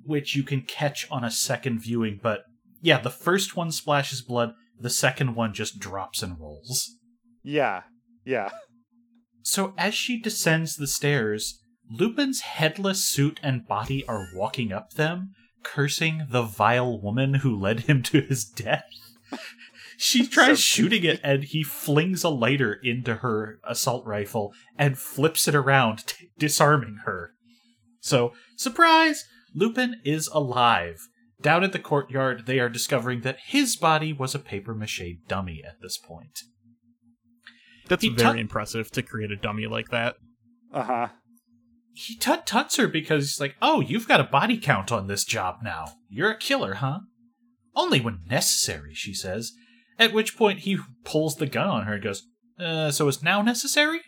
[0.04, 2.20] which you can catch on a second viewing.
[2.22, 2.42] But
[2.82, 6.98] yeah, the first one splashes blood, the second one just drops and rolls.
[7.42, 7.84] yeah.
[8.26, 8.50] Yeah.
[9.44, 15.34] So as she descends the stairs, Lupin's headless suit and body are walking up them,
[15.64, 18.86] cursing the vile woman who led him to his death.
[19.96, 25.48] She tries shooting it, and he flings a lighter into her assault rifle and flips
[25.48, 27.36] it around, t- disarming her.
[28.00, 29.24] So, surprise!
[29.54, 31.08] Lupin is alive.
[31.42, 35.62] Down at the courtyard, they are discovering that his body was a papier mache dummy
[35.66, 36.40] at this point.
[37.88, 40.16] That's He very tu- impressive to create a dummy like that.
[40.74, 41.10] Uh-huh.
[41.94, 45.24] he tut tuts her because he's like, "Oh, you've got a body count on this
[45.24, 45.94] job now.
[46.10, 47.02] You're a killer, huh?"
[47.76, 49.52] Only when necessary, she says.
[50.00, 52.24] At which point he pulls the gun on her and goes,
[52.60, 54.02] uh, "So it's now necessary?"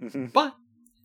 [0.00, 0.54] hmm But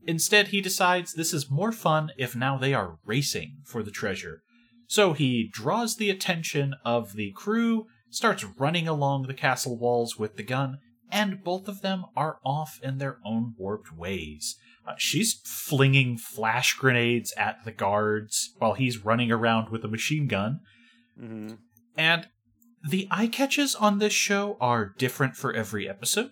[0.06, 4.42] instead, he decides this is more fun if now they are racing for the treasure.
[4.88, 10.38] So he draws the attention of the crew, starts running along the castle walls with
[10.38, 10.78] the gun,
[11.12, 14.58] and both of them are off in their own warped ways.
[14.86, 20.28] Uh, she's flinging flash grenades at the guards while he's running around with a machine
[20.28, 20.60] gun.
[21.22, 21.56] Mm-hmm.
[21.98, 22.28] And
[22.88, 26.32] the eye catches on this show are different for every episode.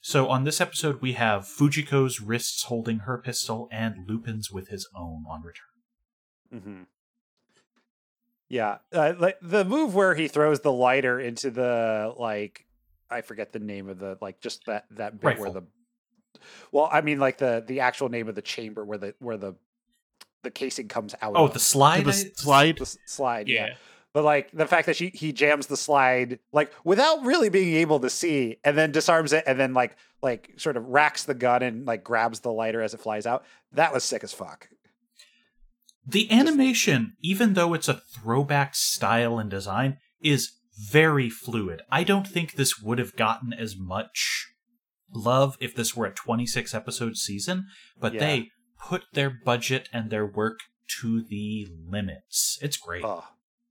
[0.00, 4.88] So on this episode, we have Fujiko's wrists holding her pistol and Lupin's with his
[4.94, 5.64] own on return.
[6.54, 6.82] Mm-hmm.
[8.48, 12.65] Yeah, uh, like the move where he throws the lighter into the like,
[13.10, 15.62] I forget the name of the like just that that bit where the.
[16.70, 19.54] Well, I mean, like the the actual name of the chamber where the where the
[20.42, 21.34] the casing comes out.
[21.36, 21.52] Oh, of.
[21.52, 22.04] the slide.
[22.04, 22.78] the slide.
[22.78, 23.48] the slide.
[23.48, 23.66] Yeah.
[23.66, 23.74] yeah.
[24.12, 28.00] But like the fact that she he jams the slide like without really being able
[28.00, 31.62] to see, and then disarms it, and then like like sort of racks the gun
[31.62, 33.44] and like grabs the lighter as it flies out.
[33.72, 34.68] That was sick as fuck.
[36.06, 41.82] The animation, even though it's a throwback style and design, is very fluid.
[41.90, 44.46] I don't think this would have gotten as much
[45.12, 47.66] love if this were a 26 episode season,
[47.98, 48.20] but Yeah.
[48.20, 48.50] they
[48.88, 50.60] put their budget and their work
[51.00, 52.58] to the limits.
[52.60, 53.04] It's great.
[53.04, 53.22] Uh,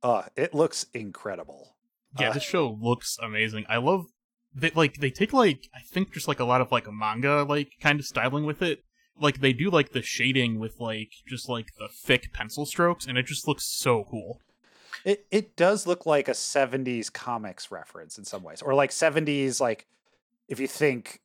[0.03, 1.75] uh, it looks incredible.
[2.19, 3.65] Yeah, Uh, this show looks amazing.
[3.69, 4.05] I love
[4.53, 7.43] they like they take like I think just like a lot of like a manga
[7.43, 8.79] like kind of styling with it.
[9.17, 13.17] Like they do like the shading with like just like the thick pencil strokes and
[13.17, 14.39] it just looks so cool.
[15.05, 18.61] It it does look like a 70s comics reference in some ways.
[18.61, 19.87] Or like 70s like
[20.49, 21.21] if you think,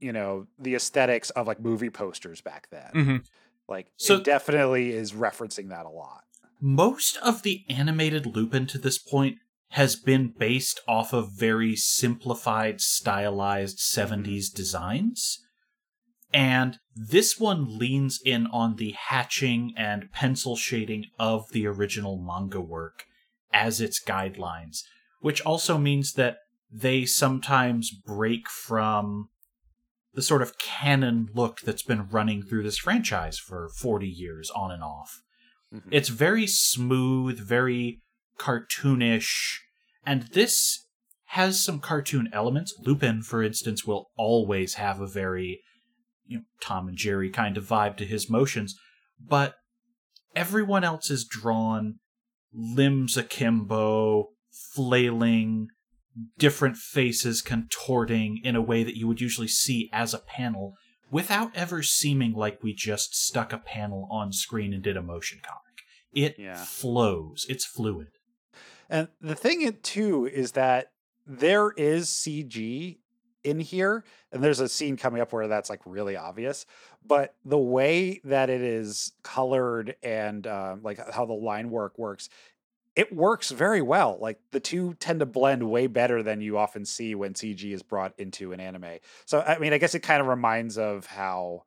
[0.00, 2.90] you know, the aesthetics of like movie posters back then.
[2.92, 3.26] Mhm.
[3.68, 6.24] Like So- it definitely is referencing that a lot.
[6.60, 9.38] Most of the animated Lupin to this point
[9.74, 15.46] has been based off of very simplified, stylized 70s designs.
[16.32, 22.60] And this one leans in on the hatching and pencil shading of the original manga
[22.60, 23.06] work
[23.52, 24.78] as its guidelines,
[25.20, 26.38] which also means that
[26.70, 29.28] they sometimes break from
[30.14, 34.70] the sort of canon look that's been running through this franchise for 40 years on
[34.70, 35.20] and off
[35.72, 35.88] Mhm.
[35.90, 38.02] It's very smooth, very
[38.38, 39.58] cartoonish,
[40.04, 40.86] and this
[41.26, 42.74] has some cartoon elements.
[42.80, 45.62] Lupin, for instance, will always have a very
[46.26, 48.78] you know, Tom and Jerry kind of vibe to his motions,
[49.18, 49.56] but
[50.34, 51.98] everyone else is drawn
[52.52, 54.28] limbs akimbo,
[54.74, 55.68] flailing,
[56.38, 60.74] different faces contorting in a way that you would usually see as a panel
[61.10, 65.40] without ever seeming like we just stuck a panel on screen and did a motion
[65.42, 65.60] comic.
[66.12, 66.56] It Yeah.
[66.64, 68.08] flows, it's fluid.
[68.88, 70.92] And the thing it- too is that
[71.26, 72.98] there is CG
[73.44, 76.66] in here, and there's a scene coming up where that's like really obvious.
[77.06, 82.28] But the way that it is colored and um, like how the line work works,
[82.94, 84.18] it works very well.
[84.20, 87.82] Like the two tend to blend way better than you often see when CG is
[87.82, 88.98] brought into an anime.
[89.24, 91.64] So I mean, I guess it kind of reminds of how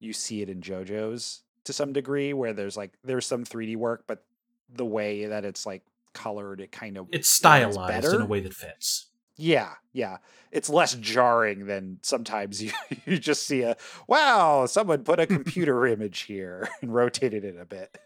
[0.00, 4.04] you see it in JoJo's to some degree, where there's like there's some 3D work,
[4.06, 4.24] but
[4.72, 5.82] the way that it's like
[6.12, 9.06] colored, it kind of It's stylized in a way that fits.
[9.36, 10.18] Yeah, yeah.
[10.52, 12.72] It's less jarring than sometimes you,
[13.04, 13.76] you just see a
[14.06, 17.98] wow, someone put a computer image here and rotated it a bit.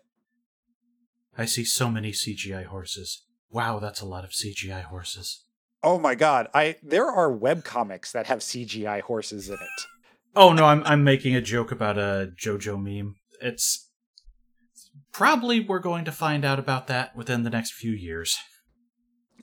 [1.37, 3.25] I see so many CGI horses.
[3.51, 5.45] Wow, that's a lot of CGI horses.
[5.83, 9.87] Oh my god, I there are webcomics that have CGI horses in it.
[10.35, 13.17] Oh no, I'm I'm making a joke about a JoJo meme.
[13.41, 13.91] It's
[15.13, 18.37] probably we're going to find out about that within the next few years.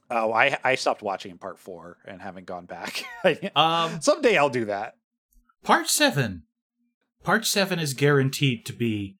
[0.09, 3.03] Oh, I I stopped watching in part 4 and haven't gone back.
[3.55, 4.95] Um, Someday I'll do that.
[5.63, 6.43] part seven.
[7.23, 9.17] Part seven is guaranteed to be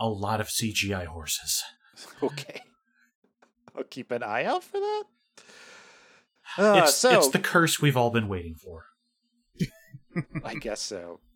[0.00, 1.62] a lot of CGI horses.
[2.22, 2.60] Okay.
[3.76, 5.04] I'll keep an eye out for that.
[6.56, 8.86] Uh, it's so it's the curse we've all been waiting for.
[10.44, 11.20] I guess so.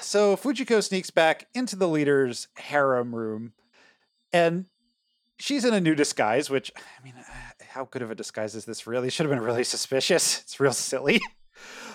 [0.00, 3.52] So Fujiko sneaks back into the leader's harem room,
[4.32, 4.64] and
[5.38, 6.50] she's in a new disguise.
[6.50, 8.86] Which I mean, uh, how good of a disguise is this?
[8.86, 10.40] Really, should have been really suspicious.
[10.40, 11.20] It's real silly.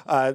[0.05, 0.33] Uh,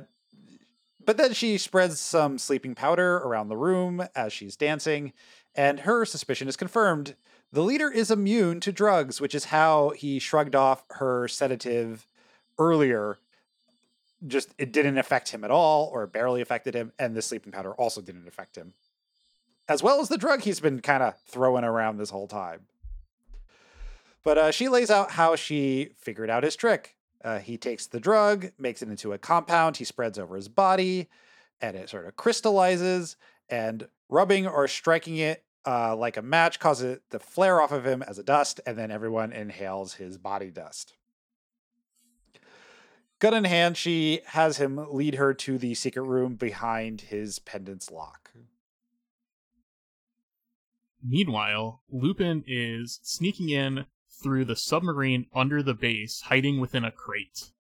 [1.05, 5.13] but then she spreads some sleeping powder around the room as she's dancing,
[5.55, 7.17] and her suspicion is confirmed.
[7.53, 12.07] The leader is immune to drugs, which is how he shrugged off her sedative
[12.59, 13.19] earlier
[14.27, 17.73] just it didn't affect him at all or barely affected him and the sleeping powder
[17.75, 18.75] also didn't affect him
[19.69, 22.63] as well as the drug he's been kind of throwing around this whole time
[24.23, 28.01] but uh, she lays out how she figured out his trick uh, he takes the
[28.01, 31.09] drug makes it into a compound he spreads over his body
[31.61, 33.17] and it sort of crystallizes
[33.49, 37.87] and rubbing or striking it uh, like a match causes it to flare off of
[37.87, 40.95] him as a dust and then everyone inhales his body dust
[43.21, 47.91] Gun in hand, she has him lead her to the secret room behind his pendant's
[47.91, 48.31] lock.
[51.03, 53.87] Meanwhile, Lupin is sneaking in
[54.23, 57.53] through the submarine under the base, hiding within a crate.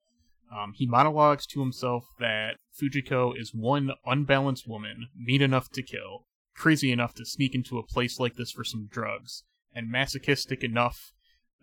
[0.50, 6.26] Um, he monologues to himself that Fujiko is one unbalanced woman, mean enough to kill,
[6.54, 9.44] crazy enough to sneak into a place like this for some drugs,
[9.74, 11.12] and masochistic enough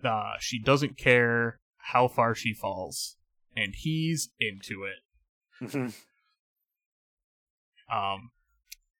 [0.03, 3.17] that she doesn't care how far she falls.
[3.55, 5.93] And he's into it.
[7.91, 8.31] Um,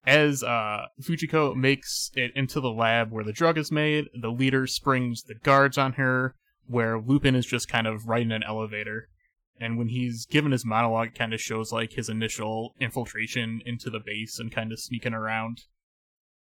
[0.06, 4.68] as uh, Fujiko makes it into the lab where the drug is made, the leader
[4.68, 6.36] springs the guards on her,
[6.68, 9.10] where Lupin is just kind of riding an elevator.
[9.60, 13.89] And when he's given his monologue, it kind of shows like his initial infiltration into
[13.89, 15.62] the base and kind of sneaking around.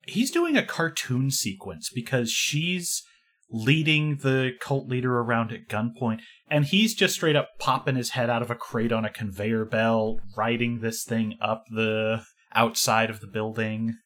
[0.07, 3.03] He's doing a cartoon sequence because she's
[3.51, 8.30] leading the cult leader around at gunpoint, and he's just straight up popping his head
[8.30, 13.19] out of a crate on a conveyor belt, riding this thing up the outside of
[13.19, 13.97] the building.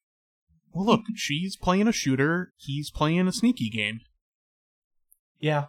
[0.73, 4.01] Well, look, she's playing a shooter, he's playing a sneaky game.
[5.39, 5.65] Yeah.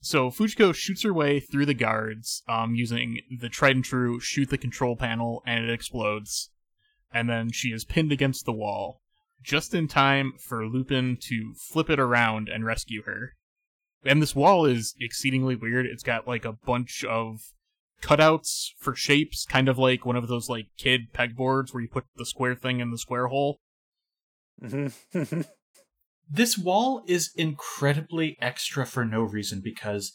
[0.00, 4.50] So Fujiko shoots her way through the guards, um, using the tried and true shoot
[4.50, 6.50] the control panel, and it explodes.
[7.12, 9.02] And then she is pinned against the wall,
[9.42, 13.34] just in time for Lupin to flip it around and rescue her.
[14.04, 15.86] And this wall is exceedingly weird.
[15.86, 17.52] It's got like a bunch of
[18.02, 22.04] cutouts for shapes, kind of like one of those like kid pegboards where you put
[22.16, 23.58] the square thing in the square hole.
[24.62, 25.46] Mhm.
[26.30, 30.12] This wall is incredibly extra for no reason because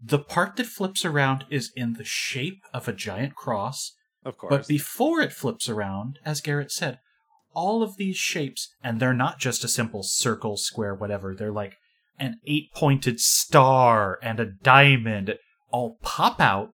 [0.00, 3.94] the part that flips around is in the shape of a giant cross,
[4.24, 4.48] of course.
[4.50, 6.98] but before it flips around, as Garrett said,
[7.52, 11.76] all of these shapes, and they're not just a simple circle, square, whatever, they're like
[12.18, 15.34] an eight pointed star and a diamond
[15.70, 16.70] all pop out,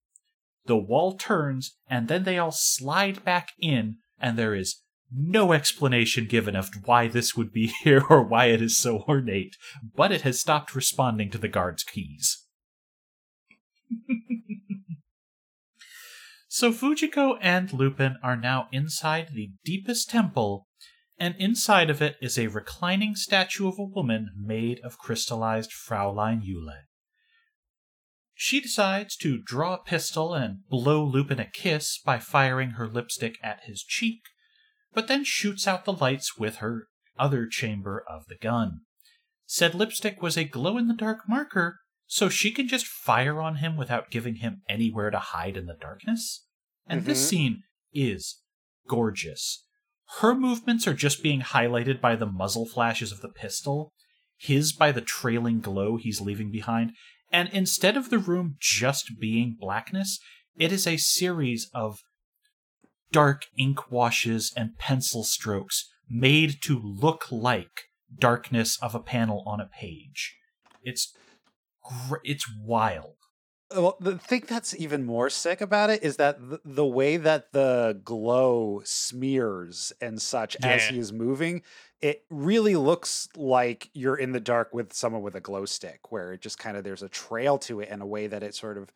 [0.70, 6.28] the wall turns, and then they all slide back in, and there is no explanation
[6.28, 9.58] given of why this would be here or why it is so ornate,
[9.96, 12.46] but it has stopped responding to the guard's keys.
[16.48, 20.68] so Fujiko and Lupin are now inside the deepest temple,
[21.18, 26.44] and inside of it is a reclining statue of a woman made of crystallized Fraulein
[26.44, 26.89] Eule.
[28.42, 33.38] She decides to draw a pistol and blow Lupin a kiss by firing her lipstick
[33.44, 34.22] at his cheek,
[34.94, 36.88] but then shoots out the lights with her
[37.18, 38.86] other chamber of the gun.
[39.46, 43.58] Said lipstick was a glow in the dark marker, so she can just fire on
[43.58, 46.46] him without giving him anywhere to hide in the darkness.
[46.88, 47.28] And this Mhm.
[47.28, 48.42] scene is
[48.88, 49.66] gorgeous.
[50.22, 53.92] Her movements are just being highlighted by the muzzle flashes of the pistol,
[54.38, 56.94] his by the trailing glow he's leaving behind,
[57.32, 60.20] and instead of the room just being blackness,
[60.58, 62.00] it is a series of
[63.12, 67.84] dark ink washes and pencil strokes made to look like
[68.18, 70.36] darkness of a panel on a page.
[70.84, 71.14] It's
[71.84, 73.16] gr- it's wild.
[73.76, 77.52] Well, the thing that's even more sick about it is that the, the way that
[77.52, 81.62] the glow smears and such as he is moving,
[82.02, 86.34] it really looks like you're in the dark with someone with a glow stick, where
[86.34, 88.78] it just kind of there's a trail to it in a way that it sort
[88.78, 88.92] of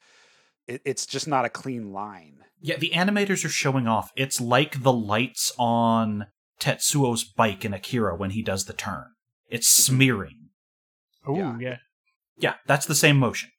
[0.68, 2.40] it, it's just not a clean line.
[2.60, 4.12] Yeah, the animators are showing off.
[4.16, 6.28] It's like the lights on
[6.60, 9.06] Tetsuo's bike in Akira when he does the turn.
[9.50, 9.96] It's mm-hmm.
[9.96, 10.50] smearing.
[11.28, 11.58] Oh Yeah.
[11.60, 11.78] yeah.
[12.38, 13.52] Yeah, that's the same motion.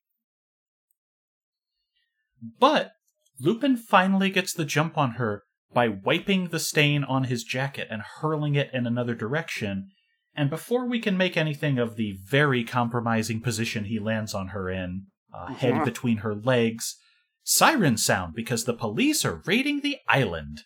[2.59, 2.93] But
[3.41, 5.43] Lupin finally gets the jump on her
[5.73, 9.89] by wiping the stain on his jacket and hurling it in another direction.
[10.35, 14.69] And before we can make anything of the very compromising position he lands on her
[14.69, 15.85] in, uh, head Uh-huh.
[15.85, 16.97] between her legs,
[17.43, 20.63] sirens sound because the police are raiding the island.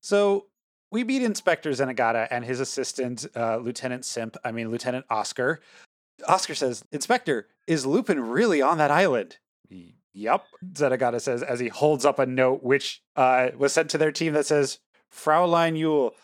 [0.00, 0.46] So
[0.90, 5.60] we meet Inspector Zenigata and his assistant, uh, Lieutenant Simp, I mean, Lieutenant Oscar.
[6.28, 9.38] Oscar says, Inspector, is Lupin really on that island?
[9.70, 13.98] "Y- Yup, Zenigata says as he holds up a note which uh, was sent to
[13.98, 14.78] their team that says,
[15.10, 16.14] Fraulein Eule,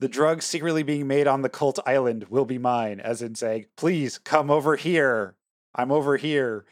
[0.00, 3.66] the drug secretly being made on the cult island will be mine, as in saying,
[3.76, 5.36] please come over here.
[5.74, 6.64] I'm over here.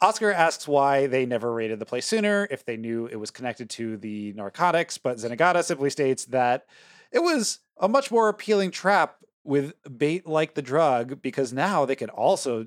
[0.00, 3.68] Oscar asks why they never raided the place sooner, if they knew it was connected
[3.70, 6.66] to the narcotics, but Zenigata simply states that
[7.12, 11.96] it was a much more appealing trap with bait like the drug because now they
[11.96, 12.66] could also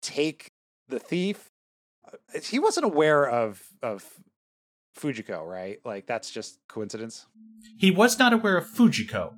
[0.00, 0.52] take
[0.88, 1.50] the thief.
[2.42, 4.04] He wasn't aware of of
[4.98, 5.78] Fujiko, right?
[5.84, 7.26] Like that's just coincidence.
[7.78, 9.34] He was not aware of Fujiko,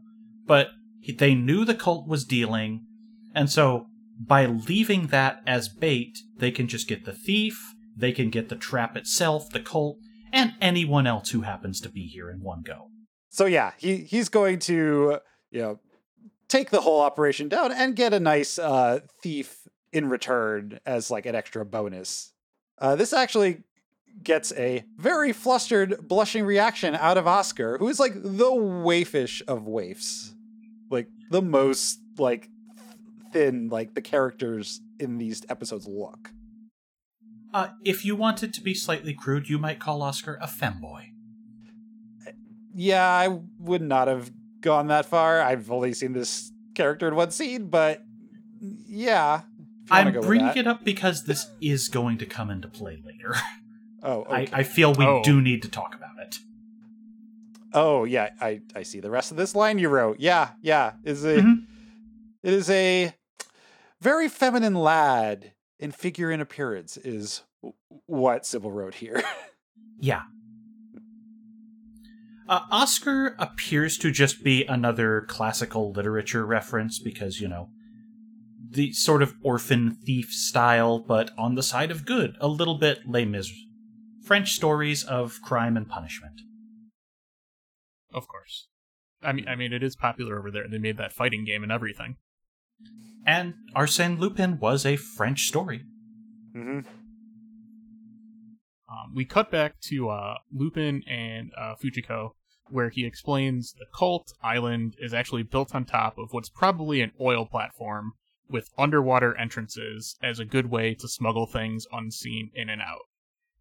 [0.46, 0.68] but
[1.00, 2.86] he, they knew the cult was dealing,
[3.34, 3.86] and so
[4.18, 8.56] by leaving that as bait, they can just get the thief, they can get the
[8.56, 9.96] trap itself, the cult,
[10.32, 12.88] and anyone else who happens to be here in one go.
[13.30, 15.80] So yeah, he he's going to you know
[16.48, 21.26] take the whole operation down and get a nice uh, thief in return as like
[21.26, 22.32] an extra bonus.
[22.80, 23.62] Uh, this actually
[24.22, 29.66] gets a very flustered, blushing reaction out of Oscar, who is like the waifish of
[29.66, 30.34] waifs,
[30.90, 32.48] like the most like
[33.32, 36.30] thin like the characters in these episodes look.
[37.52, 41.06] Uh, if you wanted to be slightly crude, you might call Oscar a femboy.
[42.74, 45.40] Yeah, I would not have gone that far.
[45.40, 48.02] I've only seen this character in one scene, but
[48.60, 49.42] yeah.
[49.90, 50.56] If you wanna I'm go with bringing that.
[50.56, 53.34] it up because this is going to come into play later.
[54.02, 54.48] Oh, okay.
[54.50, 55.20] I, I feel we Oh.
[55.22, 56.38] do need to talk about it.
[57.74, 58.30] oh, yeah.
[58.40, 60.18] I I see the rest of this line you wrote.
[60.20, 60.92] Yeah, yeah.
[61.04, 61.66] Is a Mhm.
[62.42, 63.12] it is a
[64.00, 67.42] very feminine lad in figure and appearance is
[68.06, 69.22] what Sybil wrote here.
[70.02, 70.22] Yeah.
[72.48, 77.68] Uh, Oscar appears to just be another classical literature reference because, you know,
[78.70, 83.00] the sort of orphan thief style, but on the side of good, a little bit
[83.06, 83.50] Les Mis.
[84.24, 86.40] French stories of crime and punishment.
[88.14, 88.68] Of course.
[89.22, 90.66] I mean, I mean, it is popular over there.
[90.68, 92.16] They made that fighting game and everything.
[93.26, 95.82] And Arsène Lupin was a French story.
[96.54, 96.80] hmm
[98.88, 102.30] Um, we cut back to uh, Lupin and uh, Fujiko,
[102.70, 107.12] where he explains the cult island is actually built on top of what's probably an
[107.20, 108.14] oil platform
[108.50, 113.06] with underwater entrances as a good way to smuggle things unseen in and out.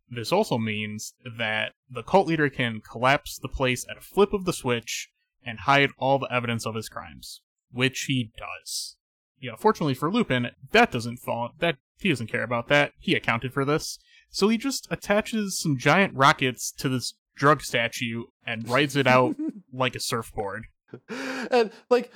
[0.10, 4.46] This also means that the cult leader can collapse the place at a flip of
[4.46, 5.10] the switch
[5.46, 8.96] and hide all the evidence of his crimes, which he does.
[9.40, 11.52] Yeah, fortunately for Lupin, that doesn't fall.
[11.60, 12.94] That he doesn't care about that.
[12.98, 18.24] He accounted for this, so he just attaches some giant rockets to this drug statue
[18.46, 19.36] and rides it out
[19.74, 20.66] like a surfboard.
[21.10, 22.12] and like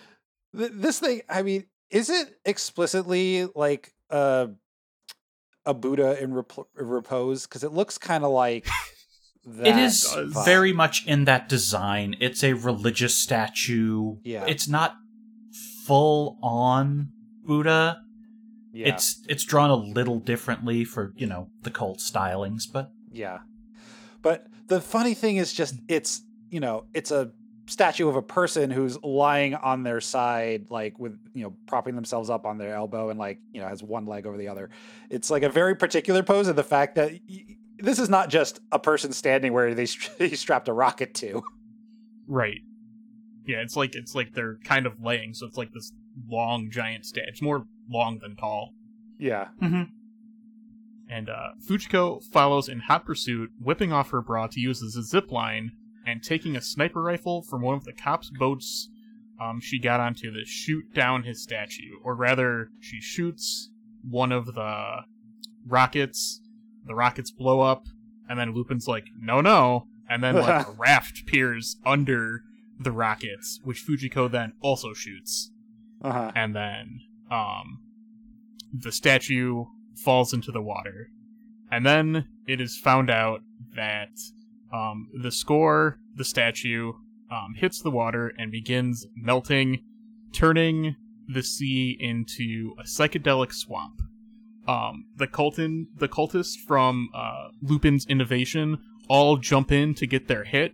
[0.57, 4.49] th- this thing, I mean, is it explicitly like a
[5.65, 7.45] a Buddha in rep- repose?
[7.47, 8.67] Because it looks kind of like
[9.45, 9.67] that.
[9.67, 10.43] it is does.
[10.43, 12.15] very much in that design.
[12.19, 14.15] It's a religious statue.
[14.23, 14.45] Yeah.
[14.45, 14.95] It's not
[15.85, 17.11] full on
[17.45, 18.01] Buddha.
[18.73, 23.39] yeah, It's it's drawn a little differently for, you know, the cult stylings, but yeah.
[24.21, 27.31] But the funny thing is just it's you know it's a
[27.65, 32.29] statue of a person who's lying on their side like with you know propping themselves
[32.29, 34.69] up on their elbow and like you know has one leg over the other
[35.09, 37.45] it's like a very particular pose and the fact that y-
[37.77, 41.41] this is not just a person standing where they stra- he strapped a rocket to
[42.27, 42.61] Right.
[43.45, 45.91] Yeah, it's like it's like they're kind of laying, so it's like this
[46.29, 47.27] long giant statue.
[47.27, 48.69] It's more long than tall.
[49.19, 49.49] yeah
[51.09, 55.03] And uh, Fujiko follows in hot pursuit, whipping off her bra to use as a
[55.03, 55.71] zip line,
[56.05, 58.89] and taking a sniper rifle from one of the cops' boats
[59.41, 61.97] um, she got onto the shoot down his statue.
[62.03, 63.71] Or rather, she shoots
[64.07, 65.01] one of the
[65.65, 66.39] rockets.
[66.85, 67.85] The rockets blow up,
[68.29, 72.43] and then Lupin's like, "No, no!" And then like a raft appears under
[72.79, 75.51] the rockets, which Fujiko then also shoots
[76.03, 76.99] uh-huh and then
[77.31, 77.79] um
[78.73, 81.09] the statue falls into the water
[81.71, 83.41] and then it is found out
[83.75, 84.09] that
[84.73, 86.93] um the score the statue
[87.31, 89.83] um hits the water and begins melting
[90.33, 90.95] turning
[91.27, 94.01] the sea into a psychedelic swamp
[94.67, 98.77] um the cultin the cultists from uh lupin's innovation
[99.09, 100.73] all jump in to get their hit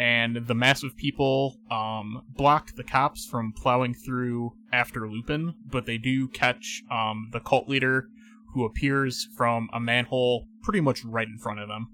[0.00, 5.84] and the mass of people um, block the cops from plowing through after Lupin, but
[5.84, 8.08] they do catch um, the cult leader
[8.54, 11.88] who appears from a manhole pretty much right in front of them.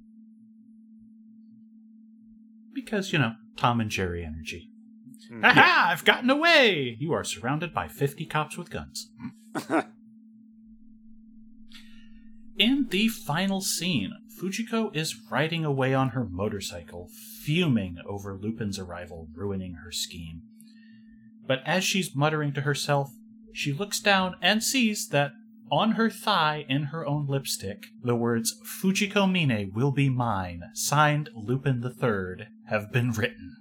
[2.77, 4.71] Because, you know, Tom and Jerry energy.
[5.29, 5.45] Hmm.
[5.45, 5.89] Aha!
[5.91, 6.97] I've gotten away!
[7.01, 9.11] You are surrounded by 50 cops with guns.
[12.59, 17.11] In the final scene, Fujiko is riding away on her motorcycle,
[17.43, 20.43] fuming over Lupin's arrival, ruining her scheme.
[21.47, 23.11] But as she's muttering to herself,
[23.53, 25.33] she looks down and sees that
[25.71, 31.29] on her thigh, in her own lipstick, the words Fujiko Mine will be mine, signed
[31.35, 33.57] Lupin III, have been written.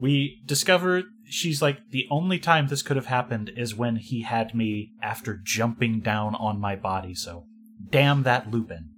[0.00, 4.54] We discover she's like the only time this could have happened is when he had
[4.54, 7.46] me after jumping down on my body, so
[7.90, 8.90] damn that Lupin.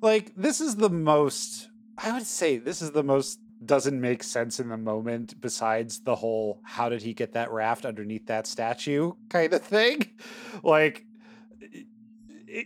[0.00, 4.60] like this is the most i would say this is the most doesn't make sense
[4.60, 9.12] in the moment besides the whole how did he get that raft underneath that statue
[9.30, 10.10] kind of thing
[10.62, 11.06] like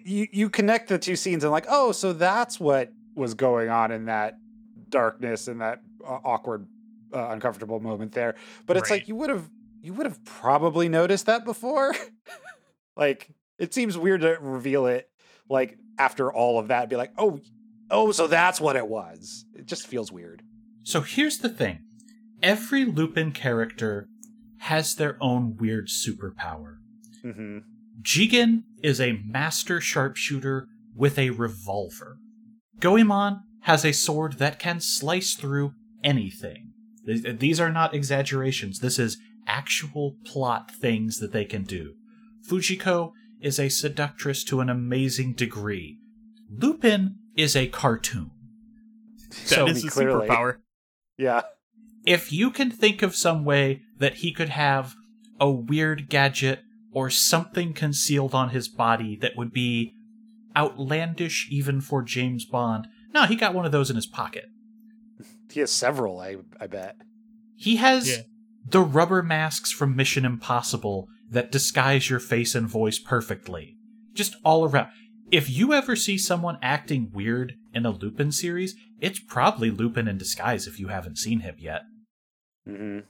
[0.04, 3.92] you you connect the two scenes and like oh so that's what was going on
[3.92, 4.34] in that
[4.90, 6.66] darkness and that uh, awkward
[7.14, 8.34] uh, uncomfortable moment there
[8.66, 9.00] but it's Right.
[9.00, 9.48] like you would have
[9.82, 11.94] you would have probably noticed that before
[12.96, 15.08] like it seems weird to reveal it
[15.48, 17.40] like after all of that be like oh
[17.90, 20.42] oh so that's what it was it just feels weird
[20.82, 21.80] So here's the thing
[22.42, 24.08] every Lupin character
[24.60, 26.76] has their own weird superpower.
[27.24, 27.58] mm-hmm.
[28.02, 32.18] Jigen is a master sharpshooter with a revolver.
[32.78, 36.72] Goemon has a sword that can slice through anything.
[37.04, 38.80] These are not exaggerations.
[38.80, 41.94] This is actual plot things that they can do.
[42.48, 45.98] Fujiko is a seductress to an amazing degree.
[46.50, 48.30] Lupin is a cartoon.
[49.30, 50.28] That So, is his clearly.
[50.28, 50.56] superpower.
[51.16, 51.42] yeah
[52.06, 54.94] if you can think of some way that he could have
[55.38, 56.60] a weird gadget
[56.92, 59.92] or something concealed on his body that would be
[60.56, 64.46] outlandish even for James Bond, no, he got one of those in his pocket.
[65.50, 66.96] he has several i i bet
[67.56, 68.22] He has Yeah.
[68.66, 73.76] the rubber masks from Mission Impossible that disguise your face and voice perfectly.
[74.14, 74.88] Just all around.
[75.30, 80.18] If you ever see someone acting weird in a Lupin series, it's probably Lupin in
[80.18, 81.82] disguise if you haven't seen him yet.
[82.68, 83.00] mm-hmm.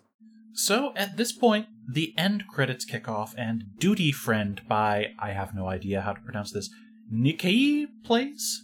[0.53, 5.55] So at this point, the end credits kick off, and Duty Friend by, I have
[5.55, 6.69] no idea how to pronounce this,
[7.13, 8.63] Nikkei plays.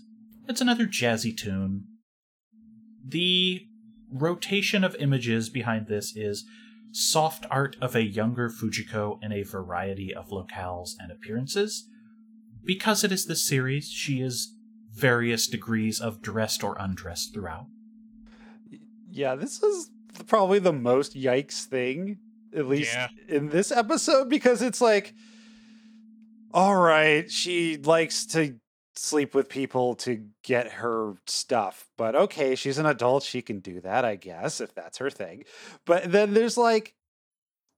[0.48, 1.84] It's another jazzy tune.
[3.06, 3.66] The
[4.12, 6.44] rotation of images behind this is
[6.92, 11.88] soft art of a younger Fujiko in a variety of locales and appearances.
[12.64, 14.52] Because it is this series, she is
[14.92, 17.66] various degrees of dressed or undressed throughout.
[19.10, 19.90] yeah this is
[20.26, 22.18] probably the most yikes thing
[22.56, 23.08] at least Yeah.
[23.28, 25.12] in this episode because it's like
[26.54, 28.54] all right she likes to
[28.96, 31.88] sleep with people to get her stuff.
[31.96, 35.44] But okay, she's an adult, she can do that, I guess, if that's her thing.
[35.84, 36.94] But then there's like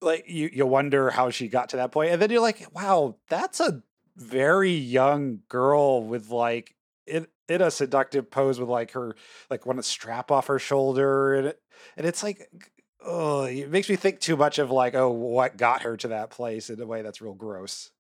[0.00, 3.16] like you you wonder how she got to that point and then you're like, "Wow,
[3.28, 3.82] that's a
[4.16, 6.74] very young girl with like
[7.06, 9.16] in, in a seductive pose with like her
[9.50, 11.60] like one strap off her shoulder and it,
[11.96, 12.48] and it's like
[13.04, 16.30] oh it makes me think too much of like oh what got her to that
[16.30, 17.90] place in a way that's real gross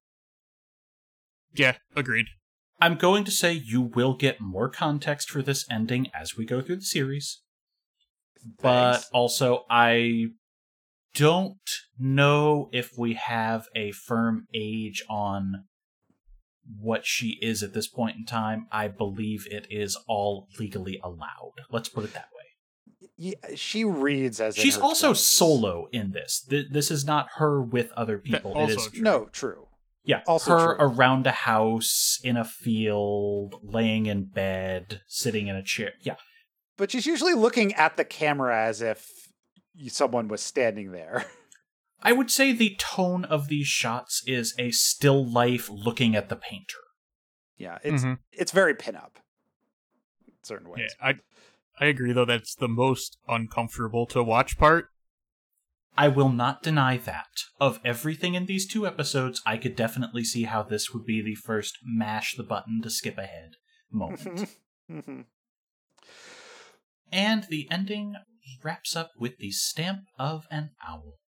[1.52, 2.28] Yeah, agreed.
[2.80, 6.60] I'm going to say you will get more context for this ending as we go
[6.60, 7.42] through the series.
[8.62, 10.26] But also, I
[11.14, 11.58] don't
[11.98, 15.64] know if we have a firm age on
[16.80, 18.66] what she is at this point in time.
[18.70, 21.54] I believe it is all legally allowed.
[21.70, 23.08] Let's put it that way.
[23.16, 25.16] yeah, she reads as in She's her also 20s.
[25.16, 26.44] solo in this.
[26.48, 28.52] Th- This is not her with other people.
[28.52, 29.02] it also is true.
[29.02, 29.66] no true
[30.04, 30.86] yeah, also her true.
[30.86, 35.92] around a house, in a field, laying in bed, sitting in a chair.
[36.00, 36.16] Yeah,
[36.76, 39.10] but she's usually looking at the camera as if
[39.88, 41.26] someone was standing there
[42.02, 46.36] I would say the tone of these shots is a still life looking at the
[46.36, 46.78] painter.
[47.56, 48.18] yeah it's Mhm.
[48.32, 49.16] it's very pinup
[50.26, 51.14] in certain ways Yeah, I
[51.80, 54.90] I agree though that's the most uncomfortable to watch part.
[55.98, 57.26] I will not deny that.
[57.60, 61.34] Of everything in these two episodes, I could definitely see how this would be the
[61.34, 63.56] first mash the button to skip ahead
[63.90, 64.48] moment.
[64.90, 65.26] Mhm.
[67.12, 68.14] and the ending
[68.64, 71.18] wraps up with the stamp of an owl."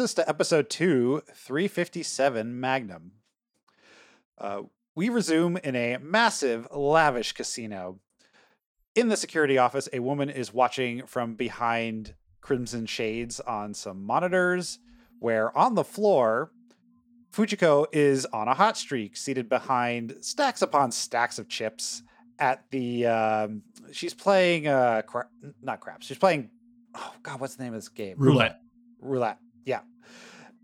[0.00, 3.12] takes us to episode two, 357 Magnum.
[4.38, 4.62] Uh,
[4.94, 7.98] we resume in a massive, lavish casino.
[8.94, 14.78] In the security office, a woman is watching from behind crimson shades on some monitors,
[15.18, 16.50] where on the floor,
[17.30, 22.02] Fujiko is on a hot streak, seated behind stacks upon stacks of chips
[22.38, 23.06] at the.
[23.06, 24.66] Um, she's playing.
[24.66, 25.28] Uh, cra-
[25.60, 26.06] not craps.
[26.06, 26.48] She's playing.
[26.94, 28.14] Oh, God, what's the name of this game?
[28.18, 28.60] Roulette.
[28.98, 29.80] roulette yeah.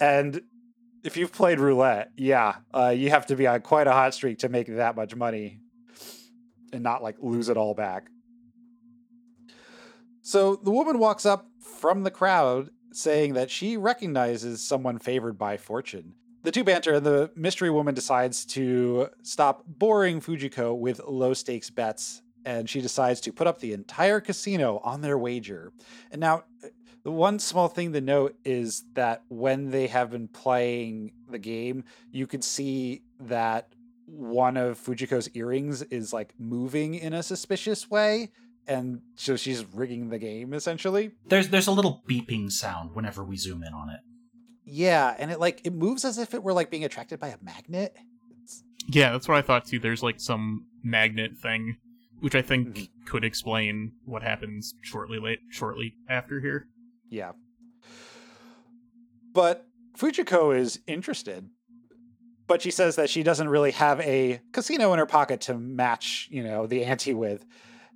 [0.00, 0.42] And
[1.04, 4.38] if you've played roulette yeah uh, you have to be on quite a hot streak
[4.40, 5.60] to make that much money
[6.72, 8.08] and not like lose it all back.
[10.22, 15.56] So the woman walks up from the crowd saying that she recognizes someone favored by
[15.56, 16.14] fortune.
[16.42, 21.70] The two banter and the mystery woman decides to stop boring fujiko with low stakes
[21.70, 25.72] bets and she decides to put up the entire casino on their wager.
[26.10, 26.44] And now
[27.06, 31.84] the one small thing to note is that when they have been playing the game,
[32.10, 33.68] you could see that
[34.06, 38.32] one of Fujiko's earrings is like moving in a suspicious way.
[38.66, 41.12] And so she's rigging the game essentially.
[41.28, 44.00] There's there's a little beeping sound whenever we zoom in on it.
[44.64, 47.36] Yeah, and it like it moves as if it were like being attracted by a
[47.40, 47.94] magnet.
[48.42, 49.78] It's, Yeah, that's what I thought too.
[49.78, 51.76] There's like some magnet thing,
[52.18, 52.88] which I think Mhm.
[53.06, 56.66] could explain what happens shortly late shortly after here.
[57.10, 57.32] Yeah.
[59.32, 59.66] But
[59.98, 61.48] Fujiko is interested.
[62.46, 66.28] But she says that she doesn't really have a casino in her pocket to match,
[66.30, 67.44] you know, the ante with.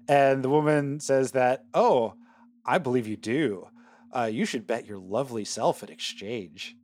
[0.08, 2.14] And the woman says that, oh,
[2.66, 3.68] I believe you do.
[4.12, 6.76] Uh, you should bet your lovely self in exchange.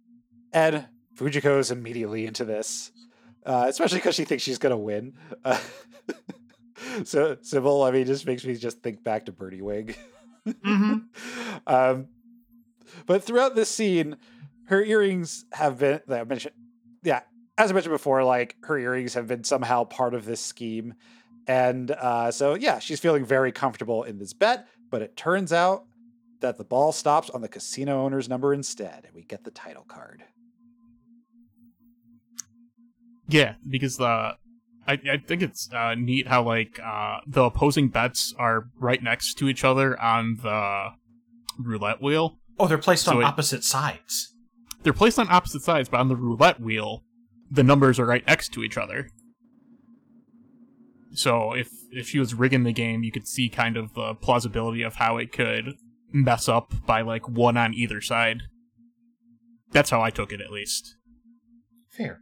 [0.53, 2.93] And Fujiko is immediately into this,
[3.45, 5.15] uh, especially because she thinks she's going to win.
[5.45, 5.59] Uh,
[7.05, 9.95] so, Sybil, I mean, just makes me just think back to Birdie Wing.
[10.47, 11.07] Mhm.
[11.67, 12.09] um,
[13.07, 14.17] but throughout this scene,
[14.67, 16.55] her earrings have been I mentioned
[17.03, 17.23] yeah,
[17.59, 20.95] as I mentioned before, like her earrings have been somehow part of this scheme.
[21.47, 25.85] And uh, so yeah, she's feeling very comfortable in this bet, but it turns out
[26.41, 29.85] that the ball stops on the casino owner's number instead, and we get the title
[29.87, 30.25] card.
[33.29, 34.37] Yeah, because the
[34.89, 39.35] I, I think it's uh, neat how like uh, the opposing bets are right next
[39.39, 40.91] to each other on the
[41.59, 42.39] roulette wheel.
[42.59, 44.33] Oh, they're placed So on it- opposite sides.
[44.83, 47.03] They're placed on opposite sides, but on the roulette wheel,
[47.51, 49.09] the numbers are right next to each other.
[51.13, 54.83] So if if she was rigging the game, you could see kind of the plausibility
[54.83, 55.75] of how it could
[56.13, 58.43] mess up by like one on either side.
[59.73, 60.97] That's how I took it, at least.
[61.91, 62.21] Fair.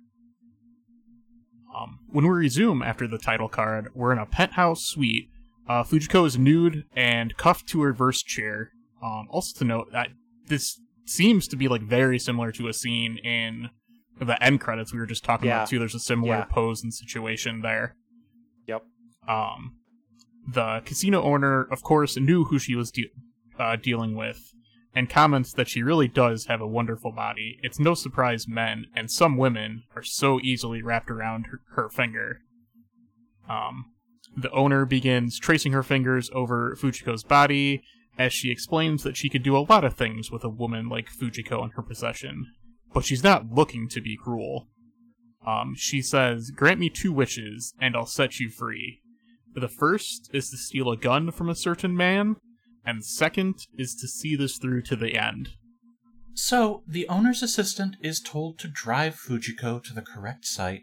[1.77, 5.29] Um, when we resume after the title card, we're in a penthouse suite.
[5.69, 8.71] Uh, Fujiko is nude and cuffed to her reverse chair.
[9.03, 10.09] Um, also to note that
[10.49, 13.71] this seems to be like very similar to a scene in
[14.21, 15.57] the end credits we were just talking Yeah.
[15.57, 15.79] about too.
[15.79, 16.45] There's a similar Yeah.
[16.45, 17.97] pose and situation there.
[18.67, 18.83] Yep.
[19.29, 19.77] Um,
[20.47, 23.11] the casino owner, of course, knew who she was de-
[23.59, 24.53] uh, dealing with,
[24.95, 27.59] and comments that she really does have a wonderful body.
[27.63, 32.41] It's no surprise men and some women are so easily wrapped around her, her finger.
[33.49, 33.87] Um,
[34.37, 37.83] the owner begins tracing her fingers over Fujiko's body
[38.19, 41.11] as she explains that she could do a lot of things with a woman like
[41.11, 42.47] Fujiko in her possession,
[42.93, 44.69] but she's not looking to be cruel.
[45.47, 49.01] Um, she says, Grant me two wishes, and I'll set you free.
[49.55, 52.37] The first is to steal a gun from a certain man,
[52.85, 55.51] and the second is to see this through to the end.
[56.35, 60.83] So, the owner's assistant is told to drive Fujiko to the correct site,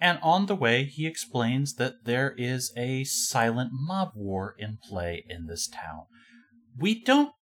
[0.00, 5.24] and on the way, he explains that there is a silent mob war in play
[5.28, 6.06] in this town.
[6.78, 7.32] We don't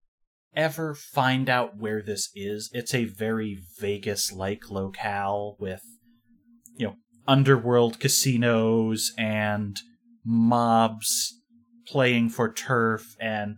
[0.55, 2.71] ever find out where this is.
[2.73, 5.83] It's a very Vegas like locale with,
[6.77, 6.95] you know,
[7.27, 9.81] underworld casinos and
[10.25, 11.41] mobs
[11.87, 13.57] playing for turf and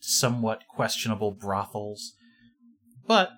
[0.00, 2.14] somewhat questionable brothels.
[3.06, 3.30] But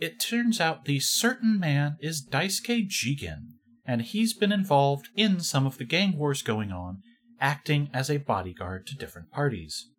[0.00, 3.52] it turns out the certain man is Daisuke Jigen,
[3.86, 7.02] and he's been involved in some of the gang wars going on,
[7.40, 9.90] acting as a bodyguard to different parties.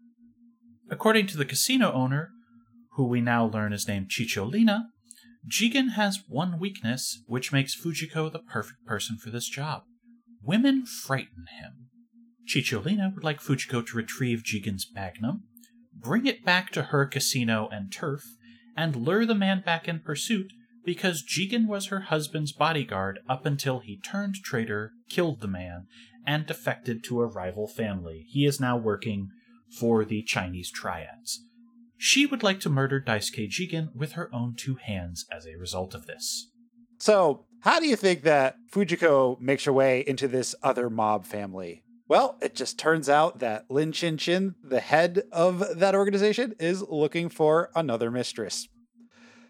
[0.89, 2.29] According to the casino owner,
[2.91, 4.85] who we now learn is named Cicciolina,
[5.47, 9.83] Jigen has one weakness which makes Fujiko the perfect person for this job.
[10.41, 11.89] Women frighten him.
[12.47, 15.43] Cicciolina would like Fujiko to retrieve Jigen's magnum,
[15.93, 18.23] bring it back to her casino and turf,
[18.77, 20.51] and lure the man back in pursuit
[20.85, 25.87] because Jigen was her husband's bodyguard up until he turned traitor, killed the man,
[26.27, 28.25] and defected to a rival family.
[28.29, 29.29] He is now working
[29.69, 31.45] for the Chinese triads.
[31.97, 35.93] She would like to murder Daisuke Jigen with her own two hands as a result
[35.93, 36.51] of this.
[36.99, 41.83] So, how do you think that Fujiko makes her way into this other mob family?
[42.07, 46.83] Well, it just turns out that Lin Chin Chin, the head of that organization, is
[46.83, 48.67] looking for another mistress.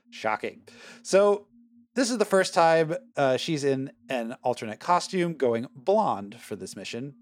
[0.10, 0.62] Shocking.
[1.04, 1.48] So,
[1.96, 6.76] this is the first time uh, she's in an alternate costume going blonde for this
[6.76, 7.16] mission.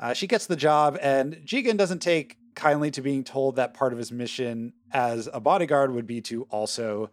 [0.00, 3.92] Uh, she gets the job, and Jigen doesn't take kindly to being told that part
[3.92, 7.10] of his mission as a bodyguard would be to also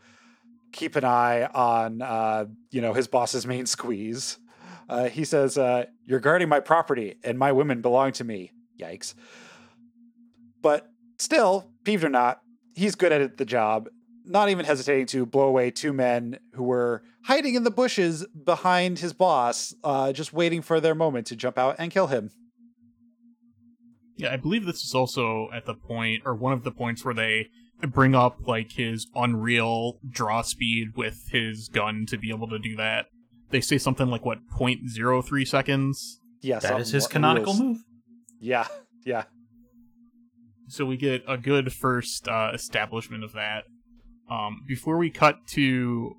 [0.71, 4.37] keep an eye on uh, you know his boss's main squeeze.
[4.89, 9.13] Uh, he says, uh, "You're guarding my property, and my women belong to me." Yikes!
[10.61, 12.39] But still, peeved or not,
[12.73, 13.89] he's good at the job.
[14.23, 18.99] Not even hesitating to blow away two men who were hiding in the bushes behind
[18.99, 22.31] his boss, uh, just waiting for their moment to jump out and kill him.
[24.17, 27.13] Yeah, I believe this is also at the point, or one of the points where
[27.13, 27.47] they
[27.87, 32.75] bring up like his unreal draw speed with his gun to be able to do
[32.75, 33.05] that.
[33.51, 36.19] They say something like what 0.03 seconds.
[36.41, 37.61] Yeah, That is his canonical rules.
[37.61, 37.77] move.
[38.39, 38.67] Yeah,
[39.05, 39.23] yeah.
[40.67, 43.63] So we get a good first uh, establishment of that.
[44.29, 46.15] Um, before we cut to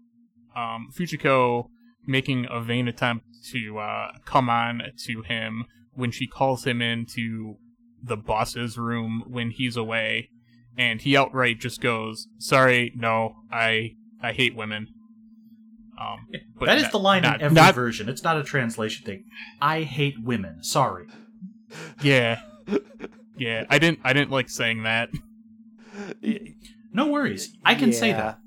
[0.56, 1.66] um, Fujiko
[2.06, 7.56] making a vain attempt to uh, come on to him when she calls him into
[8.02, 10.30] the boss's room when he's away,
[10.76, 14.88] and he outright just goes, "Sorry, no, I I hate women."
[16.00, 16.28] Um,
[16.58, 18.08] but that is not- the line not- in every not- version.
[18.08, 19.24] It's not a translation thing.
[19.60, 20.62] I hate women.
[20.62, 21.06] Sorry.
[22.02, 22.40] Yeah,
[23.36, 23.64] yeah.
[23.68, 25.10] I didn't I didn't like saying that.
[26.92, 27.56] No worries.
[27.64, 28.38] I can say that.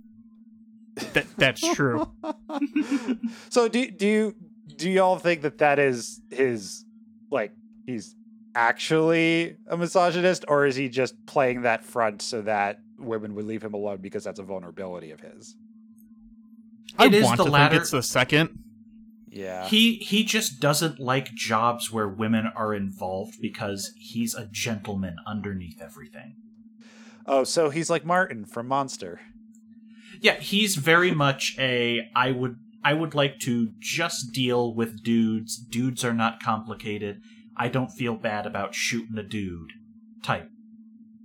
[1.13, 2.11] that that's true.
[3.49, 4.35] so do do you
[4.77, 6.85] do y'all think that that is his
[7.29, 7.53] like
[7.85, 8.15] he's
[8.55, 13.63] actually a misogynist or is he just playing that front so that women would leave
[13.63, 15.55] him alone because that's a vulnerability of his
[16.97, 17.71] I It is want the to latter.
[17.75, 18.59] think it's the second.
[19.29, 19.65] Yeah.
[19.67, 25.81] He he just doesn't like jobs where women are involved because he's a gentleman underneath
[25.81, 26.35] everything.
[27.25, 29.21] oh, so he's like Martin from Monster.
[30.19, 35.55] Yeah, he's very much a I would I would like to just deal with dudes.
[35.57, 37.21] Dudes are not complicated.
[37.61, 39.69] I don't feel bad about shooting a dude
[40.23, 40.49] type.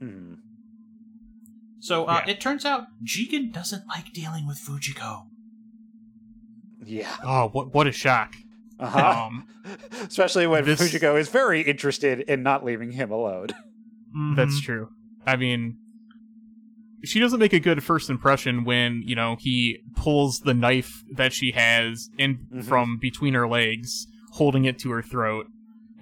[0.01, 0.35] Hmm.
[1.81, 2.33] So uh, Yeah.
[2.33, 5.29] it turns out Jigen doesn't like dealing with Fujiko.
[6.85, 7.17] Yeah.
[7.25, 8.35] Oh, what what a shock!
[8.79, 9.29] Uh-huh.
[9.29, 9.47] Um,
[10.03, 13.49] Especially when this- Fujiko is very interested in not leaving him alone.
[14.37, 14.65] That's Mhm.
[14.65, 14.89] true.
[15.27, 15.79] I mean,
[17.05, 21.33] she doesn't make a good first impression when you know he pulls the knife that
[21.33, 22.65] she has in Mhm.
[22.65, 25.47] from between her legs, holding it to her throat,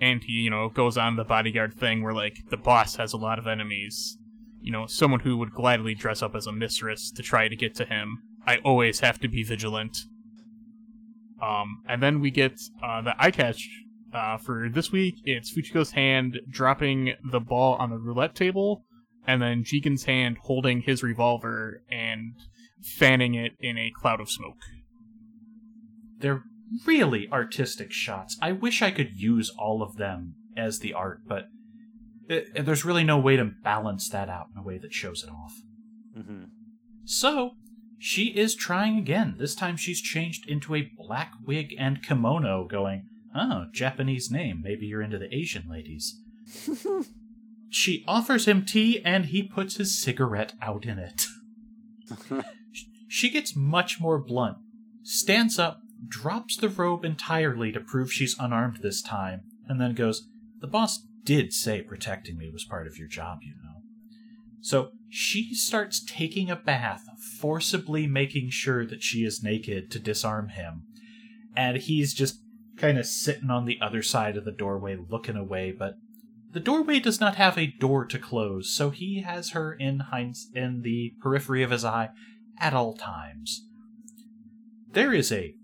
[0.04, 3.16] and he you know goes on the bodyguard thing where like the boss has a
[3.16, 4.18] lot of enemies.
[4.60, 7.74] You know, someone who would gladly dress up as a mistress to try to get
[7.76, 8.18] to him.
[8.46, 9.96] I always have to be vigilant.
[11.42, 12.52] Um, and then we get
[12.82, 13.68] uh, the eye catch
[14.14, 15.16] uh, for this week.
[15.24, 18.84] It's Fujiko's hand dropping the ball on the roulette table,
[19.26, 22.34] and then Jigen's hand holding his revolver and
[22.82, 24.60] fanning it in a cloud of smoke.
[26.20, 26.44] They're
[26.86, 28.36] really artistic shots.
[28.40, 31.48] I wish I could use all of them as the art, but
[32.28, 35.30] it, there's really no way to balance that out in a way that shows it
[35.30, 35.52] off.
[36.16, 36.44] Mm-hmm.
[37.04, 37.52] So,
[37.98, 39.36] she is trying again.
[39.38, 44.60] This time she's changed into a black wig and kimono, going, Oh, Japanese name.
[44.62, 46.20] Maybe you're into the Asian ladies.
[47.68, 51.26] she offers him tea and he puts his cigarette out in it.
[53.08, 54.58] she gets much more blunt,
[55.02, 60.28] stands up, drops the robe entirely to prove she's unarmed this time, and then goes,
[60.60, 63.82] The boss did say protecting me was part of your job, you know.
[64.60, 67.04] So she starts taking a bath,
[67.38, 70.84] forcibly making sure that she is naked to disarm him.
[71.54, 72.40] And he's just
[72.76, 75.94] kind of sitting on the other side of the doorway looking away, but
[76.50, 80.48] the doorway does not have a door to close, so he has her in hinds
[80.54, 82.10] in the periphery of his eye
[82.58, 83.66] at all times.
[84.90, 85.56] There is a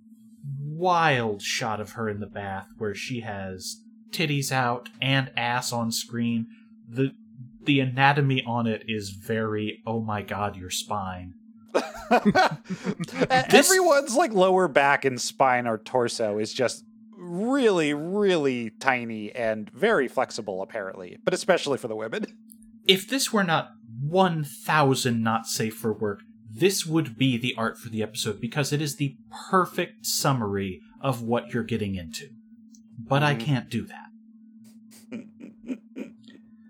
[0.80, 5.92] wild shot of her in the bath where she has titties out and ass on
[5.92, 6.46] screen.
[6.88, 7.12] The
[7.62, 11.34] the anatomy on it is very oh my god your spine.
[13.30, 16.84] Everyone's like lower back and spine or torso is just
[17.16, 22.26] really, really tiny and very flexible, apparently, but especially for the women.
[22.86, 23.68] If this were not
[24.00, 26.22] 1000 not safe for work,
[26.52, 29.16] this would be the art for the episode because it is the
[29.50, 32.28] perfect summary of what you're getting into.
[32.98, 33.40] But I Mhm.
[33.40, 34.06] can't do that.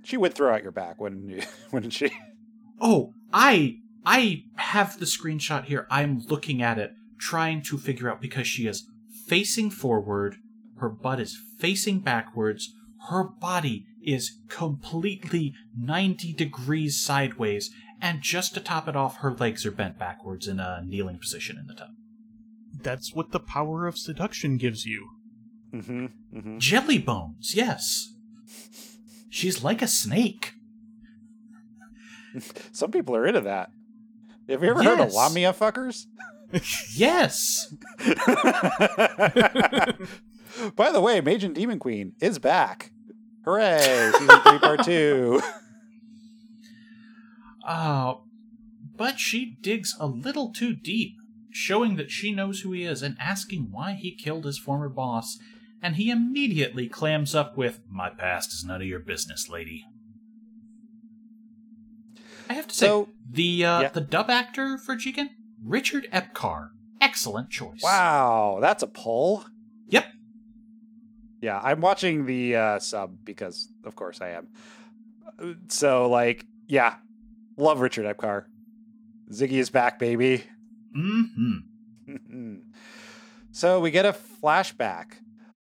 [0.02, 1.42] She would throw out your back, wouldn't you?
[1.72, 2.10] Wouldn't she?
[2.80, 5.86] Oh, I I have the screenshot here.
[5.88, 8.88] I'm looking at it, trying to figure out because she is
[9.28, 10.36] facing forward,
[10.78, 12.74] her butt is facing backwards,
[13.08, 17.70] her body is completely 90 degrees sideways,
[18.00, 21.58] and just to top it off, her legs are bent backwards in a kneeling position
[21.58, 21.90] in the tub.
[22.82, 25.10] That's what the power of seduction gives you.
[25.72, 26.06] Mm-hmm.
[26.34, 26.58] mm-hmm.
[26.58, 28.14] Jelly bones, yes.
[29.28, 30.54] She's like a snake.
[32.72, 33.70] Some people are into that.
[34.48, 35.14] Have you ever heard of Yes.
[35.14, 36.06] Lamia fuckers?
[36.94, 37.72] Yes.
[40.74, 42.90] By the way, Mage and Demon Queen is back.
[43.44, 44.10] Hooray!
[44.12, 45.40] Season three, part two.
[47.66, 48.14] Uh,
[48.96, 51.14] but she digs a little too deep,
[51.50, 55.38] showing that she knows who he is and asking why he killed his former boss,
[55.82, 59.84] and he immediately clams up with, My past is none of your business, lady.
[62.48, 63.88] I have to say, So- the uh, Yeah.
[63.90, 65.28] the dub actor for Jigen,
[65.64, 67.80] Richard Epcar, excellent choice.
[67.82, 69.44] Wow, that's a pull.
[69.88, 70.06] Yep.
[71.40, 74.48] Yeah, I'm watching the uh, sub because, of course, I am.
[75.68, 76.96] So, like, yeah,
[77.60, 78.46] love Richard Epcar.
[79.32, 80.44] Ziggy is back, baby.
[80.96, 82.56] Mm-hmm.
[83.52, 85.12] so we get a flashback.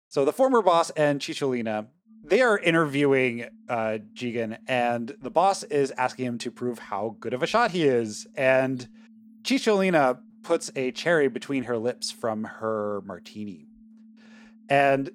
[0.09, 1.88] So the former boss and Cicciolina,
[2.24, 7.34] they are interviewing uh, Jigen, and the boss is asking him to prove how good
[7.34, 8.26] of a shot he is.
[8.34, 8.88] And
[9.42, 13.66] Cicciolina puts a cherry between her lips from her martini.
[14.70, 15.11] And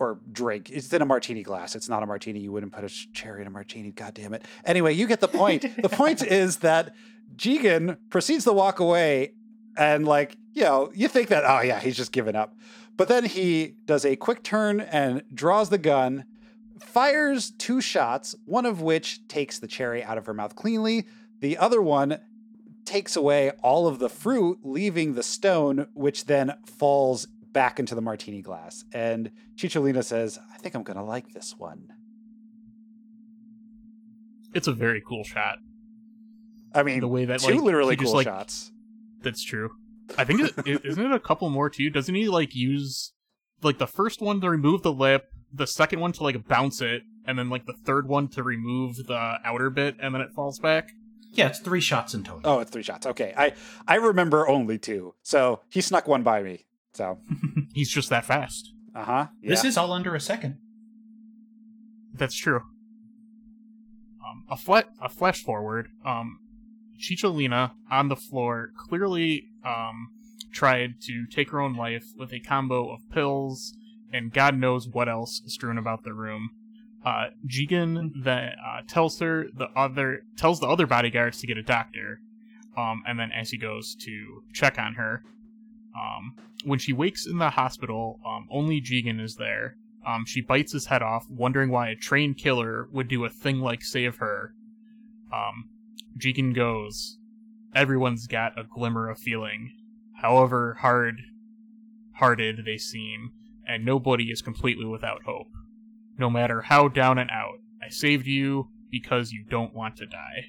[0.00, 0.70] or drink.
[0.70, 1.76] It's in a martini glass.
[1.76, 2.40] It's not a martini.
[2.40, 3.92] You wouldn't put a cherry in a martini.
[3.92, 4.44] God damn it.
[4.64, 5.64] Anyway, you get the point.
[5.80, 6.94] the point is that
[7.36, 9.34] Jigen proceeds to walk away
[9.76, 12.56] and like, you know, you think that, oh yeah, he's just given up.
[12.96, 16.24] But then he does a quick turn and draws the gun,
[16.80, 21.06] fires two shots, one of which takes the cherry out of her mouth cleanly.
[21.40, 22.20] The other one
[22.86, 28.00] takes away all of the fruit, leaving the stone, which then falls back into the
[28.00, 28.84] martini glass.
[28.92, 31.88] And Cicciolina says, I think I'm going to like this one.
[34.54, 35.58] It's a very cool shot.
[36.74, 38.70] I mean, The way that, two like, literally he just, cool like- shots.
[39.22, 39.70] That's true.
[40.18, 41.88] I think it, it, isn't it a couple more too?
[41.88, 43.12] Doesn't he like use
[43.62, 47.02] like the first one to remove the lip, the second one to like bounce it,
[47.26, 50.58] and then like the third one to remove the outer bit, and then it falls
[50.58, 50.90] back?
[51.32, 52.40] Yeah, it's three shots in total.
[52.50, 53.06] Oh, it's three shots.
[53.06, 53.32] Okay.
[53.36, 53.52] I,
[53.86, 55.14] I remember only two.
[55.22, 56.64] So he snuck one by me.
[56.92, 57.18] So,
[57.74, 58.72] He's just that fast.
[58.94, 59.26] uh huh.
[59.42, 60.58] This is all under a second.
[62.14, 62.62] That's true.
[64.24, 65.88] Um, a flat a flash forward.
[66.04, 66.40] Um,
[66.98, 70.10] Cicciolina on the floor clearly um
[70.52, 73.72] tried to take her own life with a combo of pills
[74.12, 76.50] and God knows what else strewn about the room.
[77.04, 81.62] Uh, Jigen that uh, tells her the other tells the other bodyguards to get a
[81.62, 82.20] doctor.
[82.76, 85.22] Um, and then as he goes to check on her,
[85.94, 86.34] um,
[86.64, 89.76] when she wakes in the hospital, um, only Jigen is there.
[90.06, 93.60] Um, she bites his head off, wondering why a trained killer would do a thing
[93.60, 94.54] like save her.
[95.32, 95.68] Um,
[96.18, 97.18] Jigen goes,
[97.74, 99.72] Everyone's got a glimmer of feeling,
[100.14, 101.20] however hard
[102.14, 103.32] hearted they seem,
[103.66, 105.48] and nobody is completely without hope.
[106.18, 110.46] No matter how down and out, I saved you because you don't want to die.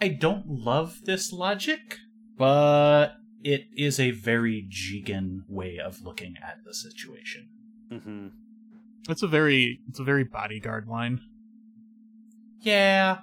[0.00, 1.98] I don't love this logic,
[2.36, 7.48] but it is a very Jigen way of looking at the situation.
[7.90, 8.28] Mm-hmm.
[9.08, 11.20] It's a very it's a very bodyguard line.
[12.60, 13.18] Yeah.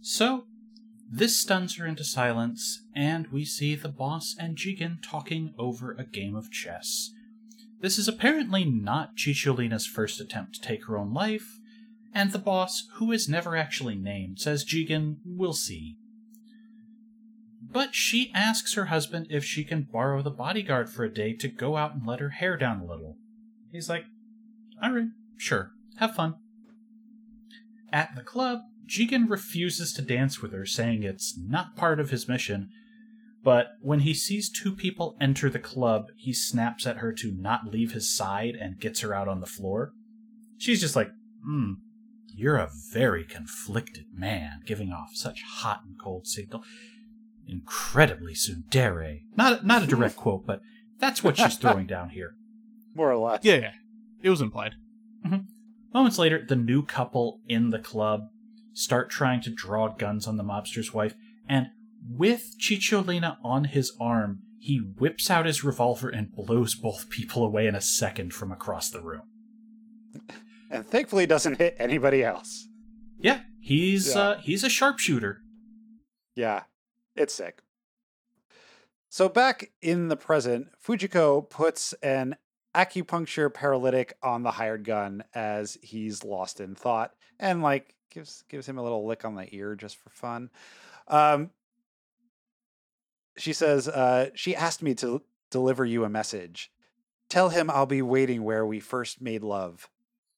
[0.00, 0.44] So,
[1.10, 6.04] this stuns her into silence, and we see the boss and Jigen talking over a
[6.04, 7.10] game of chess.
[7.80, 11.58] This is apparently not Cicciolina's first attempt to take her own life,
[12.14, 15.96] and the boss, who is never actually named, says Jigen, we'll see.
[17.70, 21.48] But she asks her husband if she can borrow the bodyguard for a day to
[21.48, 23.16] go out and let her hair down a little.
[23.70, 24.04] He's like,
[24.82, 26.36] alright, sure, have fun.
[27.92, 32.28] At the club, Jigen refuses to dance with her, saying it's not part of his
[32.28, 32.70] mission.
[33.44, 37.66] But when he sees two people enter the club, he snaps at her to not
[37.70, 39.92] leave his side and gets her out on the floor.
[40.56, 41.10] She's just like,
[41.44, 41.74] hmm,
[42.34, 46.62] you're a very conflicted man, giving off such hot and cold signal.
[47.48, 49.20] Incredibly tsundere.
[49.36, 50.60] Not, not a direct quote, but
[50.98, 52.34] that's what she's throwing down here.
[52.94, 53.40] More or less.
[53.44, 53.72] Yeah, yeah.
[54.22, 54.74] It was implied.
[55.94, 58.20] Moments later, the new couple in the club
[58.72, 61.14] start trying to draw guns on the mobster's wife,
[61.48, 61.68] and
[62.08, 67.66] with Cicciolina on his arm, he whips out his revolver and blows both people away
[67.66, 69.22] in a second from across the room.
[70.70, 72.68] And thankfully doesn't hit anybody else.
[73.18, 74.20] Yeah, he's Yeah.
[74.20, 75.40] uh he's a sharpshooter.
[76.34, 76.64] Yeah,
[77.18, 77.62] it's sick.
[79.10, 82.36] So back in the present, Fujiko puts an
[82.74, 88.68] acupuncture paralytic on the hired gun as he's lost in thought and like gives gives
[88.68, 90.50] him a little lick on the ear just for fun.
[91.08, 91.50] Um
[93.36, 96.70] she says uh she asked me to deliver you a message.
[97.30, 99.88] Tell him I'll be waiting where we first made love.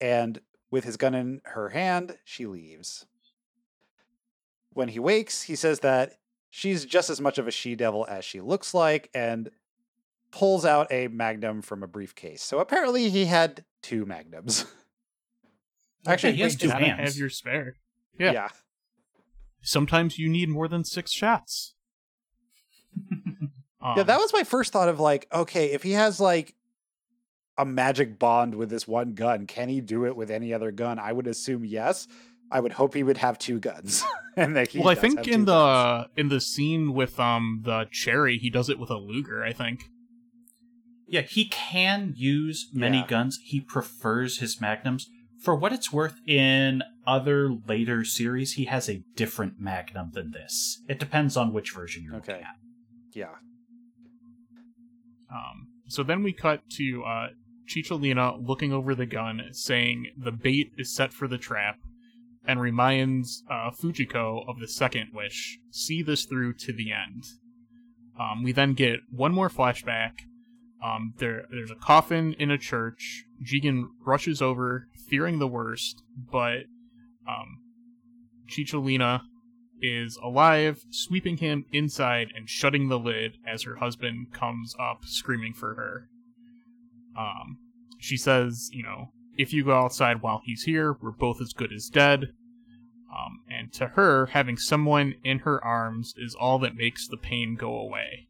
[0.01, 0.40] And
[0.70, 3.07] with his gun in her hand, she leaves.
[4.73, 6.19] When he wakes, he says that
[6.51, 9.51] she's just as much of a she devil as she looks like and
[10.32, 12.43] pulls out a magnum from a briefcase.
[12.43, 14.66] So apparently he had two magnums.
[16.06, 17.01] Actually, he has two hands.
[17.10, 17.77] have your spare.
[18.18, 18.32] Yeah.
[18.32, 18.48] yeah.
[19.62, 21.74] Sometimes you need more than six shots.
[23.82, 26.55] Yeah, Um, that was my first thought of like, okay, if he has like
[27.56, 30.98] a magic bond with this one gun, can he do it with any other gun?
[30.98, 32.06] I would assume yes.
[32.51, 34.05] I would hope he would have two guns.
[34.36, 35.47] and that he well, I think in two guns.
[35.47, 39.43] the in the scene with um the cherry, he does it with a Luger.
[39.44, 39.85] I think.
[41.06, 43.06] Yeah, he can use many Yeah.
[43.09, 43.40] guns.
[43.44, 45.09] He prefers his magnums.
[45.43, 50.82] For what it's worth, in other later series, he has a different magnum than this.
[50.89, 52.32] It depends on which version you're Okay.
[52.32, 52.56] looking at.
[53.14, 53.35] yeah.
[55.32, 57.28] Um, so then we cut to uh,
[57.68, 61.78] Cicciolina looking over the gun, saying the bait is set for the trap,
[62.46, 67.24] and reminds uh, Fujiko of the second wish see this through to the end.
[68.18, 70.12] Um, we then get one more flashback.
[70.84, 73.24] Um, there, there's a coffin in a church.
[73.44, 76.64] Jigen rushes over, fearing the worst, but
[77.28, 77.58] um,
[78.48, 79.22] Cicciolina
[79.82, 85.54] is alive, sweeping him inside and shutting the lid as her husband comes up screaming
[85.54, 86.08] for her.
[87.18, 87.58] Um,
[87.98, 91.73] she says, you know, if you go outside while he's here, we're both as good
[91.73, 92.32] as dead.
[93.11, 97.57] Um, and to her, having someone in her arms is all that makes the pain
[97.59, 98.28] go away.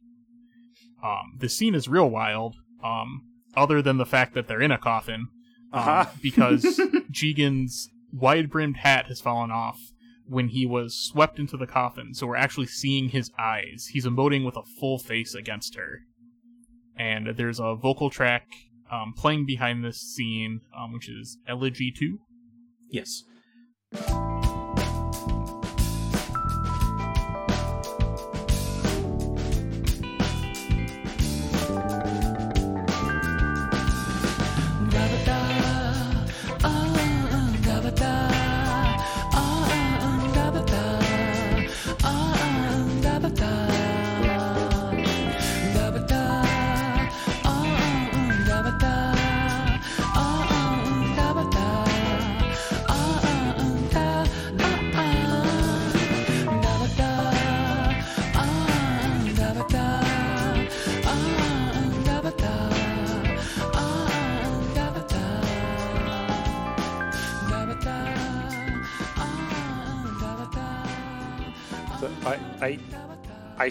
[1.03, 3.23] Um, the scene is real wild, um,
[3.55, 5.27] other than the fact that they're in a coffin,
[5.73, 6.05] um, Uh-huh.
[6.21, 6.79] because
[7.11, 9.79] Jigen's wide brimmed hat has fallen off
[10.27, 13.89] when he was swept into the coffin, so we're actually seeing his eyes.
[13.91, 15.99] He's emoting with a full face against her.
[16.95, 18.47] And there's a vocal track
[18.91, 22.19] um, playing behind this scene, um, which is Elegy 2.
[22.89, 23.23] Yes.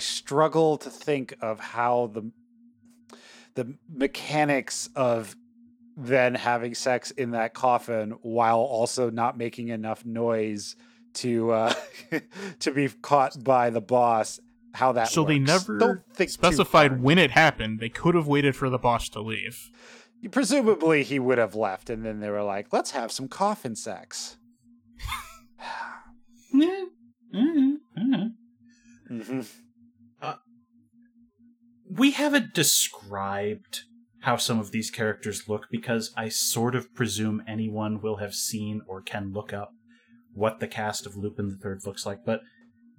[0.01, 2.31] Struggle to think of how the
[3.55, 5.35] the mechanics of
[5.97, 10.77] then having sex in that coffin while also not making enough noise
[11.15, 11.75] to uh
[12.61, 14.41] to be caught by the boss
[14.73, 17.81] how that so they never specified when it happened.
[17.81, 19.71] They could have waited for the boss to leave.
[20.31, 24.37] presumably he would have left and then they were like let's have some coffin sex
[26.53, 26.85] Yeah.
[27.35, 27.77] Mhm.
[29.11, 29.47] Mhm.
[31.91, 33.81] We haven't described
[34.21, 38.83] how some of these characters look because I sort of presume anyone will have seen
[38.87, 39.71] or can look up
[40.33, 42.25] what the cast of Lupin III looks like.
[42.25, 42.41] But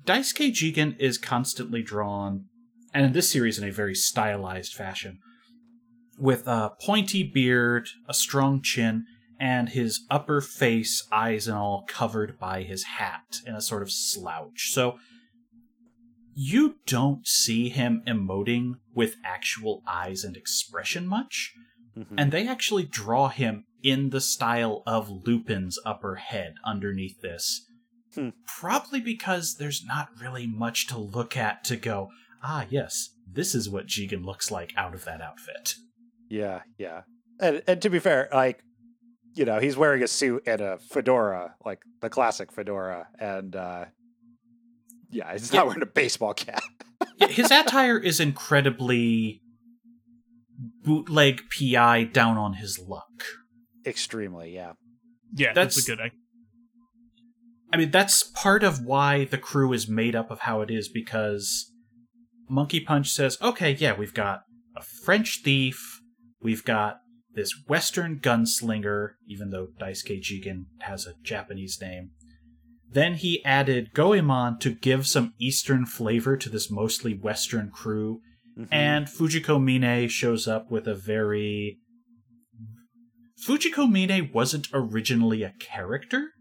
[0.06, 2.46] Daisuke Jigen is constantly drawn,
[2.94, 5.20] and in this series in a very stylized fashion,
[6.18, 9.06] with a pointy beard, a strong chin,
[9.40, 13.92] and his upper face, eyes and all, covered by his hat in a sort of
[13.92, 14.72] slouch.
[14.72, 14.98] So
[16.34, 21.54] you don't see him emoting with actual eyes and expression much,
[21.98, 22.16] Mhm.
[22.18, 27.68] and they actually draw him in the style of Lupin's upper head underneath this.
[28.16, 28.30] Hmm.
[28.46, 32.10] Probably because there's not really much to look at to go,
[32.44, 35.76] ah, yes, this is what Jigen looks like out of that outfit.
[36.30, 37.04] Yeah, yeah.
[37.40, 38.64] And and to be fair, like
[39.34, 43.86] you know, he's wearing a suit and a fedora, like the classic fedora, and uh
[45.12, 45.64] yeah, he's not Yeah.
[45.66, 46.64] wearing a baseball cap.
[47.30, 49.42] His attire is incredibly
[50.84, 53.24] bootleg PI down on his luck.
[53.86, 54.74] Extremely, yeah.
[55.34, 56.00] Yeah, that's, That's- a good.
[56.02, 56.12] I,
[57.74, 60.90] I mean, that's part of why the crew is made up of how it is
[60.90, 61.72] because
[62.50, 64.42] Monkey Punch says, okay, yeah, we've got
[64.76, 66.02] a French thief,
[66.42, 66.98] we've got
[67.34, 72.12] this Western gunslinger, even though Daisuke Jigen has a Japanese name.
[72.92, 78.20] Then he added Goemon to give some Eastern flavor to this mostly Western crew,
[78.58, 78.68] Mhm.
[78.72, 81.80] and Fujiko Mine shows up with a very.
[83.48, 86.32] Fujiko Mine wasn't originally a character.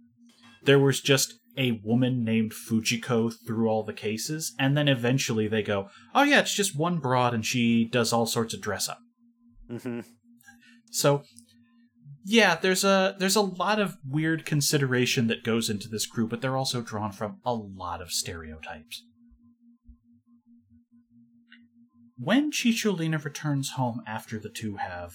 [0.64, 5.62] There was just a woman named Fujiko through all the cases, and then eventually they
[5.62, 8.98] go, oh yeah, it's just one broad and she does all sorts of dress up.
[9.70, 10.04] Mhm.
[10.90, 11.22] So
[12.24, 16.40] yeah, there's a there's a lot of weird consideration that goes into this crew, but
[16.40, 19.02] they're also drawn from a lot of stereotypes.
[22.18, 25.14] When Cicciolina returns home after the two have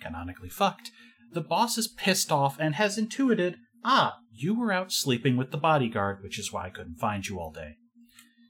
[0.00, 0.90] canonically fucked,
[1.30, 5.58] the boss is pissed off and has intuited, ah, you were out sleeping with the
[5.58, 7.76] bodyguard, which is why I couldn't find you all day.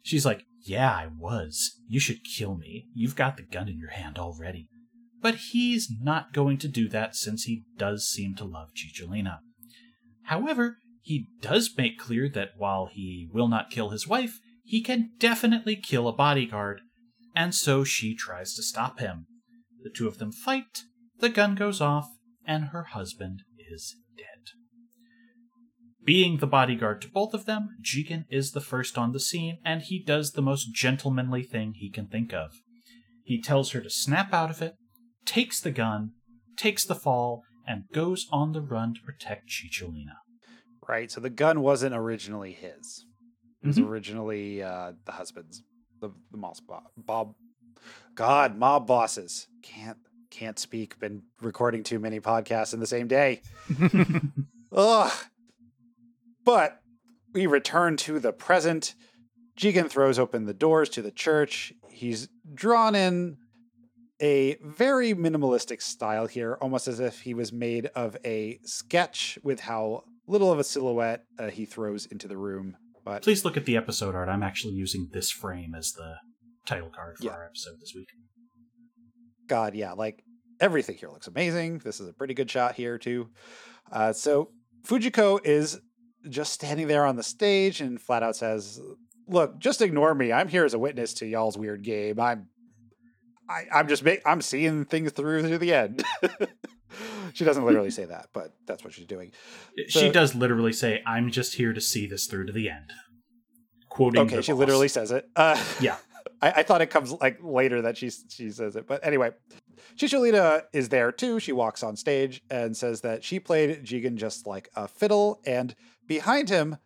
[0.04, 1.80] She's like, yeah, I was.
[1.88, 2.86] You should kill me.
[2.94, 4.68] You've got the gun in your hand already.
[5.22, 9.38] But he's not going to do that since he does seem to love Cicciolina.
[10.24, 15.12] However, he does make clear that while he will not kill his wife, he can
[15.18, 16.80] definitely kill a bodyguard,
[17.34, 19.26] and so she tries to stop him.
[19.82, 20.82] The two of them fight,
[21.20, 22.08] the gun goes off,
[22.44, 24.24] and her husband is dead.
[26.04, 29.82] Being the bodyguard to both of them, Jigen is the first on the scene, and
[29.82, 32.52] he does the most gentlemanly thing he can think of.
[33.22, 34.74] He tells her to snap out of it,
[35.26, 36.12] takes the gun,
[36.56, 40.16] takes the fall, and goes on the run to protect Cicciolina.
[40.88, 41.10] Right.
[41.10, 43.04] So the gun wasn't originally his.
[43.62, 43.88] It was Mhm.
[43.88, 45.62] originally uh the husband's.
[46.00, 47.34] The the mob bo- Bob
[48.14, 49.48] God, mob bosses.
[49.62, 49.98] Can't
[50.30, 50.98] can't speak.
[51.00, 53.42] Been recording too many podcasts in the same day.
[54.72, 55.12] Ugh.
[56.44, 56.80] But
[57.32, 58.94] we return to the present.
[59.58, 61.72] Jigen throws open the doors to the church.
[61.90, 63.38] He's drawn in
[64.20, 69.60] a very minimalistic style here, almost as if he was made of a sketch with
[69.60, 72.76] how little of a silhouette uh, he throws into the room.
[73.04, 74.28] But Please look at the episode art.
[74.28, 76.16] I'm actually using this frame as the
[76.66, 77.32] title card for Yeah.
[77.32, 78.08] our episode this week.
[79.46, 80.22] God, yeah, like
[80.60, 81.78] everything here looks amazing.
[81.78, 83.28] This is a pretty good shot here too.
[83.92, 84.50] Uh, so
[84.84, 85.78] Fujiko is
[86.28, 88.80] just standing there on the stage and flat out says,
[89.28, 90.32] "Look, just ignore me.
[90.32, 92.18] I'm here as a witness to y'all's weird game.
[92.18, 92.48] I'm,
[93.48, 96.04] I, I'm just ma- I'm seeing things through to the end."
[97.34, 99.32] she doesn't literally say that, but that's what she's doing.
[99.88, 102.92] she does literally say, "I'm just here to see this through to the end."
[103.88, 104.22] Quoting.
[104.22, 104.58] Okay, she boss.
[104.58, 105.28] literally says it.
[105.36, 105.96] Uh, Yeah.
[106.42, 109.30] I, I thought it comes like later that she she says it, but anyway,
[109.96, 111.40] Cicciolina is there too.
[111.40, 115.74] She walks on stage and says that she played Jigen just like a fiddle, and
[116.06, 116.76] behind him,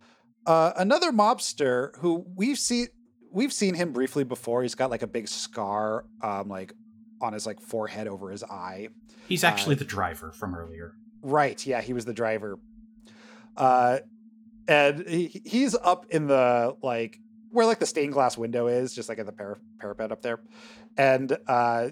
[0.46, 2.88] uh, another mobster who we've seen
[3.32, 4.62] we've seen him briefly before.
[4.62, 6.72] He's got like a big scar, um, like
[7.20, 8.88] on his like forehead over his eye.
[9.28, 10.94] He's actually the driver from earlier.
[11.22, 11.64] Right.
[11.66, 12.58] Yeah, he was the driver.
[13.56, 13.98] Uh
[14.66, 17.18] and he, he's up in the like
[17.50, 20.40] where like the stained glass window is, just like at the par- parapet up there.
[20.96, 21.90] And uh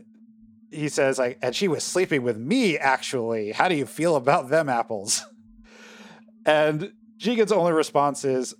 [0.70, 3.52] he says like and she was sleeping with me actually.
[3.52, 5.24] How do you feel about them apples?
[6.46, 8.54] And Jigen's only response is,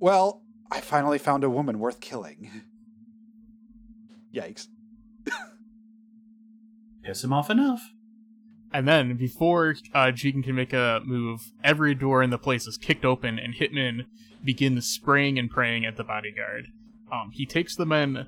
[0.00, 2.50] "Well, I finally found a woman worth killing."
[4.34, 4.66] Yikes.
[7.02, 7.92] Piss him off enough.
[8.72, 12.76] And then, before uh, Jigen can make a move, every door in the place is
[12.76, 14.06] kicked open, and Hitman
[14.44, 16.66] begins spraying and praying at the bodyguard.
[17.10, 18.26] Um, he takes the men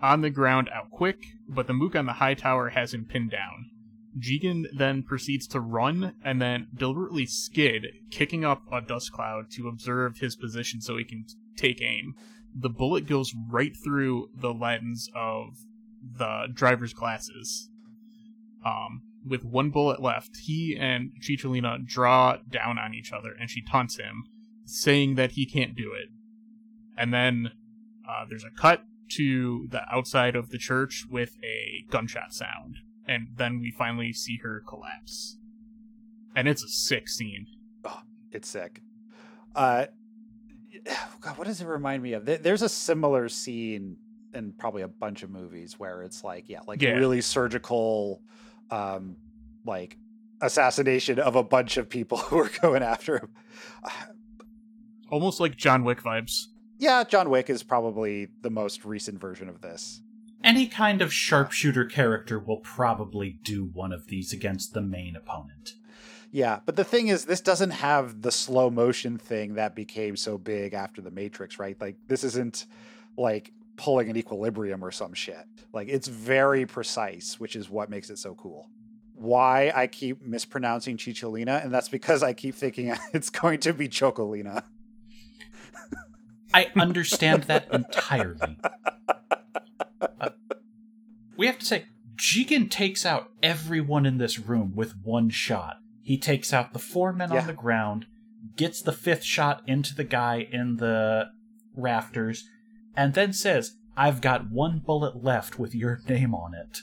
[0.00, 1.18] on the ground out quick,
[1.48, 3.70] but the mook on the high tower has him pinned down.
[4.18, 9.68] Jigen then proceeds to run and then deliberately skid, kicking up a dust cloud to
[9.68, 11.24] observe his position so he can
[11.56, 12.14] take aim.
[12.54, 15.58] The bullet goes right through the lens of
[16.02, 17.70] the driver's glasses.
[18.64, 23.62] Um, with one bullet left, he and Cicciolina draw down on each other, and she
[23.62, 24.24] taunts him,
[24.64, 26.08] saying that he can't do it.
[26.96, 27.52] And then
[28.08, 32.76] uh, there's a cut to the outside of the church with a gunshot sound,
[33.10, 35.36] and then we finally see her collapse.
[36.36, 37.46] And it's a sick scene.
[38.32, 38.80] It's sick.
[39.54, 39.86] Uh,
[41.20, 42.24] God, what does it remind me of?
[42.24, 43.96] There's a similar scene
[44.32, 46.90] in probably a bunch of movies where it's like, yeah, like Yeah.
[46.90, 48.22] really surgical,
[48.70, 49.16] um,
[49.66, 49.98] like
[50.40, 53.28] assassination of a bunch of people who are going after him.
[55.10, 56.44] Almost like John Wick vibes.
[56.78, 60.00] yeah, John Wick is probably the most recent version of this.
[60.42, 65.74] Any kind of sharpshooter character will probably do one of these against the main opponent.
[66.32, 70.38] Yeah, but the thing is, this doesn't have the slow motion thing that became so
[70.38, 71.78] big after the Matrix, right?
[71.80, 72.66] Like, this isn't
[73.16, 75.44] like pulling an equilibrium or some shit.
[75.72, 78.70] Like, it's very precise, which is what makes it so cool.
[79.14, 83.88] Why I keep mispronouncing Cicciolina, and that's because I keep thinking it's going to be
[83.88, 84.62] Chocolina.
[86.54, 88.56] I understand that entirely.
[90.00, 90.30] Uh,
[91.36, 91.86] we have to say,
[92.16, 95.76] Jigen takes out everyone in this room with one shot.
[96.02, 97.40] He takes out the four men Yeah.
[97.42, 98.06] on the ground,
[98.56, 101.26] gets the fifth shot into the guy in the
[101.74, 102.44] rafters,
[102.96, 106.78] and then says, I've got one bullet left with your name on it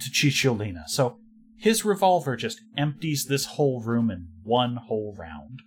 [0.00, 0.88] to Cicciolina.
[0.88, 1.18] So
[1.56, 5.60] his revolver just empties this whole room in one whole round.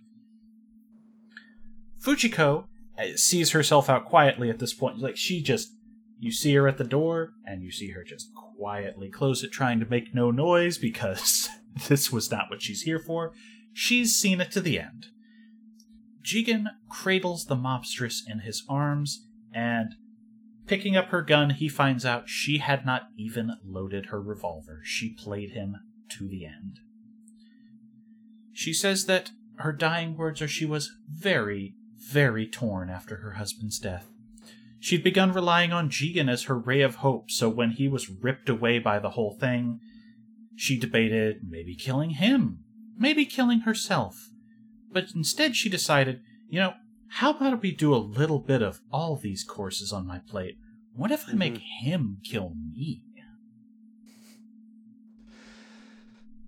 [2.00, 2.64] Fujiko
[2.98, 4.98] uh, sees herself out quietly at this point.
[4.98, 5.72] Like she just,
[6.18, 9.80] you see her at the door, and you see her just quietly close it, trying
[9.80, 11.48] to make no noise because
[11.88, 13.32] this was not what she's here for.
[13.72, 15.08] She's seen it to the end.
[16.22, 19.94] Jigen cradles the mobstress in his arms, and
[20.66, 24.80] picking up her gun, he finds out she had not even loaded her revolver.
[24.84, 25.76] She played him
[26.10, 26.80] to the end.
[28.52, 33.78] She says that her dying words are she was very, very torn after her husband's
[33.78, 34.08] death.
[34.84, 38.50] She'd begun relying on Jigen as her ray of hope, so when he was ripped
[38.50, 39.80] away by the whole thing,
[40.56, 42.58] she debated maybe killing him,
[42.98, 44.28] maybe killing herself.
[44.92, 46.20] But instead, she decided,
[46.50, 46.74] you know,
[47.12, 50.58] how about we do a little bit of all these courses on my plate?
[50.92, 53.04] What if I make him kill me?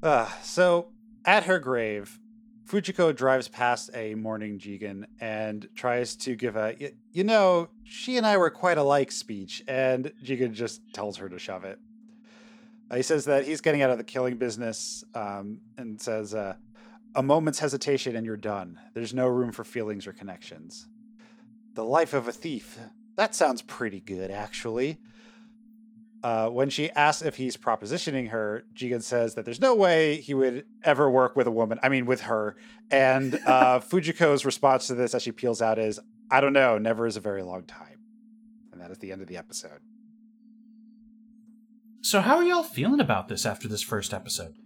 [0.03, 0.93] Uh, so
[1.25, 2.19] at her grave,
[2.67, 8.27] Fujiko drives past a mourning Jigen and tries to give a, you know, she and
[8.27, 11.79] I were quite alike speech, and Jigen just tells her to shove it.
[12.91, 16.55] Uh, he says that he's getting out of the killing business um, and says, uh,
[17.15, 18.79] a moment's hesitation and you're done.
[18.95, 20.87] There's no room for feelings or connections.
[21.75, 22.79] The life of a thief.
[23.17, 24.99] That sounds pretty good, actually.
[26.27, 30.35] Uh, when she asks if he's propositioning her, Jigen says that there's no way he
[30.35, 31.79] would ever work with a woman.
[31.85, 32.57] I mean, with her.
[32.91, 37.07] And uh, Fujiko's response to this as she peels out is, I don't know, never
[37.07, 38.01] is a very long time.
[38.73, 39.79] And that is the end of the episode.
[42.01, 44.57] So, how are y'all feeling about this after this first episode?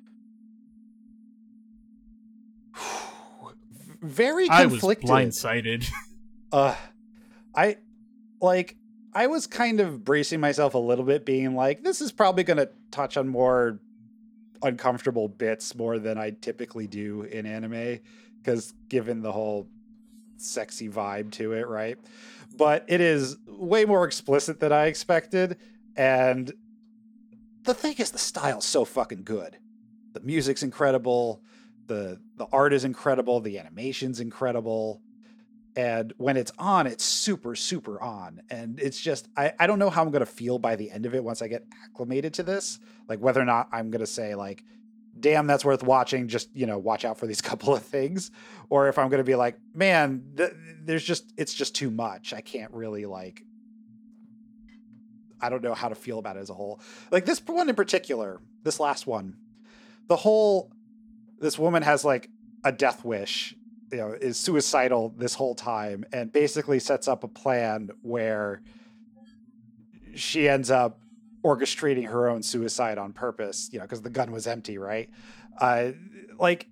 [4.01, 5.87] Very I was blindsided.
[6.53, 6.75] Uh,
[7.55, 7.77] I
[8.41, 8.77] like.
[9.13, 12.59] I was kind of bracing myself a little bit, being like, "This is probably going
[12.59, 13.81] to touch on more
[14.63, 18.01] uncomfortable bits more than I typically do in anime,
[18.39, 19.67] because given the whole
[20.37, 21.99] sexy vibe to it, right?
[22.57, 25.57] But it is way more explicit than I expected,
[25.97, 26.53] and
[27.65, 29.59] the thing is, the style's so fucking good.
[30.13, 31.43] The music's incredible.
[31.87, 33.41] the The art is incredible.
[33.41, 35.03] The animation's incredible
[35.77, 38.43] and when it's on it's super super on.
[38.51, 41.07] And it's just i, I don't know how i'm going to feel by the end
[41.07, 42.79] of it once i get acclimated to this
[43.09, 44.65] like whether or not i'm going to say like
[45.19, 48.31] damn that's worth watching just you know watch out for these couple of things
[48.69, 50.53] or if i'm going to be like man th-
[50.83, 52.33] there's just it's just too much.
[52.33, 53.45] I can't really like
[55.41, 56.81] i don't know how to feel about it as a whole.
[57.11, 59.37] Like this one in particular this last one
[60.09, 60.73] the whole
[61.39, 62.29] this woman has like
[62.65, 63.55] a death wish
[63.93, 68.63] you know is suicidal this whole time and basically sets up a plan where
[70.15, 71.01] she ends up
[71.45, 75.09] orchestrating her own suicide on purpose you know because the gun was empty right?
[75.61, 75.91] Uh
[76.39, 76.69] like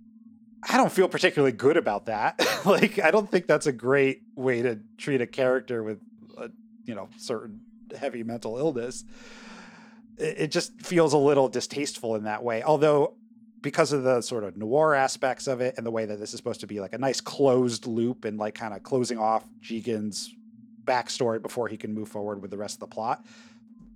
[0.69, 2.41] i don't feel particularly good about that.
[2.65, 5.99] Like i don't think that's a great way to treat a character with
[6.37, 6.51] a
[6.85, 7.61] you know certain
[7.97, 9.05] heavy mental illness.
[10.17, 12.63] It, it just feels a little distasteful in that way.
[12.63, 13.15] Although
[13.61, 16.37] because of the sort of noir aspects of it and the way that this is
[16.37, 20.33] supposed to be like a nice closed loop and like kind of closing off Jigen's
[20.85, 23.25] backstory before he can move forward with the rest of the plot,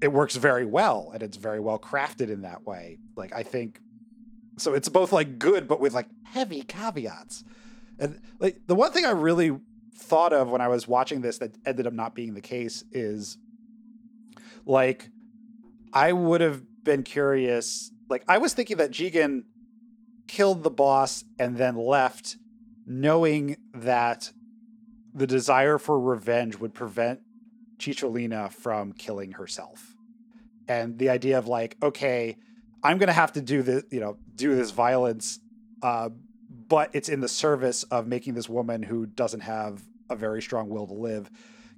[0.01, 2.99] it works very well and it's very well crafted in that way.
[3.17, 3.81] Like I think
[4.59, 7.45] so it's both like good but with like heavy caveats.
[7.99, 9.59] And like the one thing I really
[9.97, 13.39] thought of when I was watching this that ended up not being the case is
[14.67, 15.09] like
[15.93, 19.45] I would have been curious like I was thinking that Jigen
[20.27, 22.37] killed the boss and then left,
[22.87, 24.33] knowing that
[25.15, 27.21] the desire for revenge would prevent
[27.79, 29.95] Cicciolina from killing herself.
[30.69, 32.37] And the idea of like, okay,
[32.83, 35.39] I'm gonna have to do this, you know, do this violence,
[35.83, 36.11] uh,
[36.69, 40.69] but it's in the service of making this woman who doesn't have a very strong
[40.69, 41.31] will to live,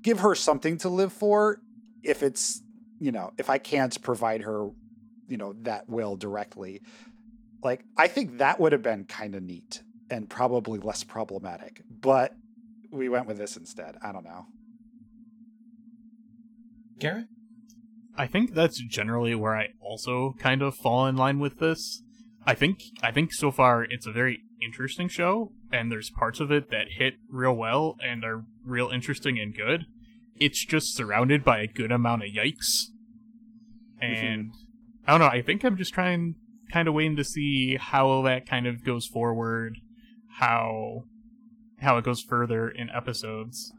[0.03, 1.61] give her something to live for.
[2.03, 2.63] If it's,
[2.99, 4.69] you know, if I can't provide her,
[5.29, 6.83] you know, that will directly,
[7.65, 11.83] like I think that would have been kind of neat and probably less problematic.
[11.91, 12.35] But
[12.93, 13.97] we went with this instead.
[14.03, 14.47] I don't know.
[16.99, 17.27] Garrett?
[18.17, 22.03] I think that's generally where I also kind of fall in line with this.
[22.47, 26.53] I think I think so far it's a very interesting show, and there's parts of
[26.53, 29.87] it that hit real well and are real interesting and good.
[30.37, 32.91] It's just surrounded by a good amount of yikes.
[34.03, 34.27] Mm-hmm.
[34.27, 34.53] And
[35.07, 36.37] I don't know, I think I'm just trying
[36.75, 39.79] kind of waiting to see how that kind of goes forward,
[40.39, 41.05] how
[41.79, 43.73] how it goes further in episodes.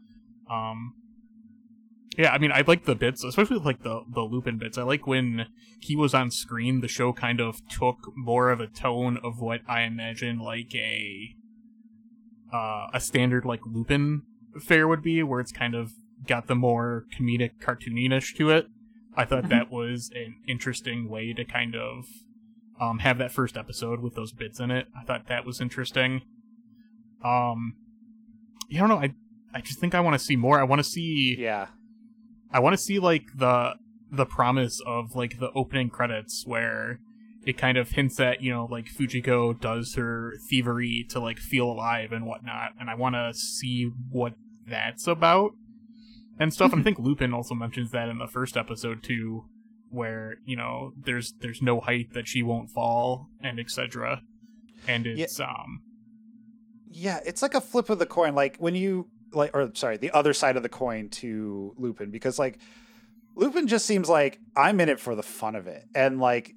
[0.50, 0.94] Um
[2.16, 4.78] yeah, I mean, I like the bits, especially like the the Lupin bits.
[4.78, 5.46] I like when
[5.80, 6.80] he was on screen.
[6.80, 11.36] The show kind of took more of a tone of what I imagine like a
[12.50, 14.22] uh, a standard like Lupin
[14.58, 15.92] fare would be, where it's kind of
[16.26, 18.68] got the more comedic cartooniness to it.
[19.14, 22.06] I thought that was an interesting way to kind of
[22.80, 24.86] um, have that first episode with those bits in it.
[24.98, 26.22] I thought that was interesting.
[27.24, 27.74] Um,
[28.72, 28.98] I don't know.
[28.98, 29.14] I
[29.54, 30.60] I just think I want to see more.
[30.60, 31.36] I want to see.
[31.38, 31.68] Yeah.
[32.52, 33.74] I want to see like the
[34.10, 37.00] the promise of like the opening credits where
[37.44, 41.66] it kind of hints at you know like Fujiko does her thievery to like feel
[41.66, 44.34] alive and whatnot, and I want to see what
[44.66, 45.52] that's about
[46.38, 46.72] and stuff.
[46.72, 49.44] and I think Lupin also mentions that in the first episode too,
[49.96, 54.22] where you know there's there's no height that she won't fall and etc.
[54.86, 55.82] And it's um
[56.90, 58.34] Yeah, it's like a flip of the coin.
[58.34, 62.38] Like when you like, or sorry, the other side of the coin to Lupin, because
[62.38, 62.58] like
[63.34, 66.54] Lupin just seems like I'm in it for the fun of it, and like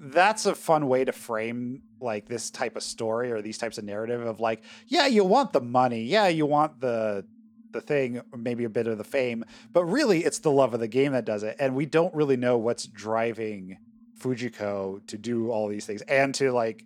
[0.00, 3.84] that's a fun way to frame like this type of story or these types of
[3.84, 7.24] narrative of like, yeah, you want the money, yeah, you want the
[7.72, 10.88] the thing, maybe a bit of the fame, but really it's the love of the
[10.88, 13.78] game that does it, and we don't really know what's driving
[14.18, 16.84] Fujiko to do all these things and to like,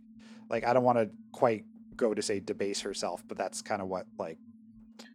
[0.51, 1.65] like I don't want to quite
[1.97, 4.39] go to say debase herself, but that's kind of what like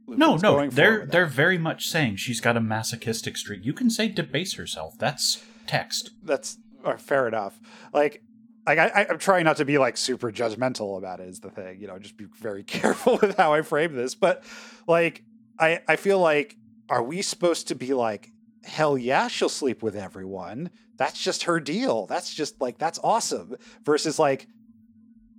[0.07, 3.63] No, Lupin's no, for they're they're very much saying she's got a masochistic streak.
[3.65, 4.97] You can say debase herself.
[4.97, 6.11] That's text.
[6.23, 7.59] that's uh, fair enough.
[7.93, 8.23] Like,
[8.65, 11.27] like I, I- I'm trying not to be like super judgmental about it.
[11.29, 14.15] Is the thing, you know, just be very careful with how I frame this.
[14.15, 14.43] But
[14.87, 15.23] like,
[15.59, 16.55] I I feel like,
[16.89, 18.31] are we supposed to be like,
[18.67, 20.69] hell yeah, she'll sleep with everyone.
[20.97, 22.05] That's just her deal.
[22.05, 23.55] That's just like that's awesome.
[23.85, 24.47] Versus like,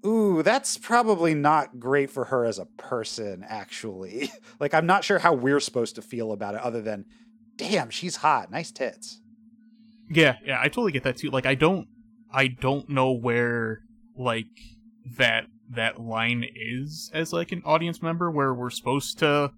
[0.04, 3.44] ooh, that's probably not great for her as a person.
[3.48, 7.04] Actually, like I'm not sure how we're supposed to feel about it, other than,
[7.56, 9.20] damn, she's hot, nice tits.
[10.10, 11.30] Yeah, yeah, I totally get that too.
[11.30, 11.86] Like I don't
[12.32, 13.82] I don't know where
[14.16, 14.46] like
[15.16, 19.52] that that line is as like an audience member where we're supposed to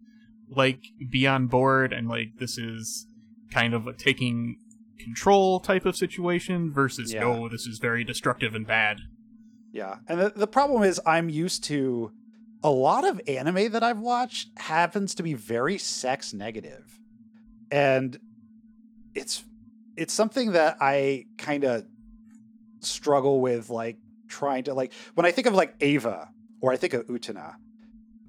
[0.50, 3.06] like be on board and like this is
[3.52, 4.56] kind of a taking
[4.98, 7.20] control type of situation versus Yeah.
[7.20, 8.98] no this is very destructive and bad.
[9.72, 9.96] Yeah.
[10.08, 12.10] And the, the problem is, I'm used to
[12.62, 16.98] a lot of anime that I've watched happens to be very sex negative.
[17.70, 18.18] And
[19.14, 19.44] it's
[19.96, 21.84] it's something that I kind of
[22.80, 23.98] struggle with like
[24.28, 26.28] trying to like when I think of like Ava
[26.60, 27.54] or I think of Utena,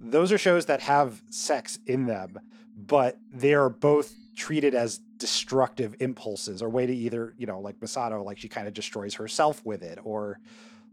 [0.01, 2.39] those are shows that have sex in them,
[2.75, 7.79] but they are both treated as destructive impulses or way to either, you know, like
[7.79, 10.39] Misato, like she kind of destroys herself with it, or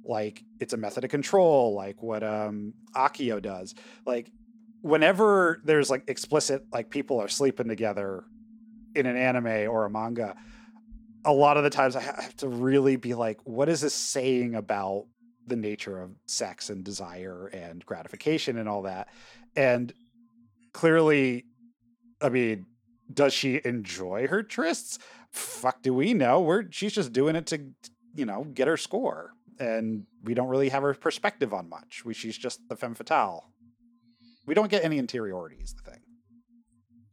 [0.05, 3.75] like it's a method of control, like what um Akio does.
[4.05, 4.31] Like
[4.83, 8.25] whenever there's like explicit like people are sleeping together
[8.95, 10.37] in an anime or a manga,
[11.25, 14.55] a lot of the times I have to really be like, what is this saying
[14.55, 15.07] about
[15.49, 19.09] the nature of sex and desire and gratification and all that?
[19.57, 19.93] And
[20.73, 21.47] clearly,
[22.21, 22.67] I mean,
[23.13, 24.99] does she enjoy her trysts?
[25.31, 26.41] Fuck, do we know?
[26.41, 27.61] We're she's just doing it to,
[28.15, 32.03] you know, get her score, and we don't really have her perspective on much.
[32.05, 33.51] We, she's just the femme fatale.
[34.47, 35.57] We don't get any interiority.
[35.63, 36.01] Is the thing.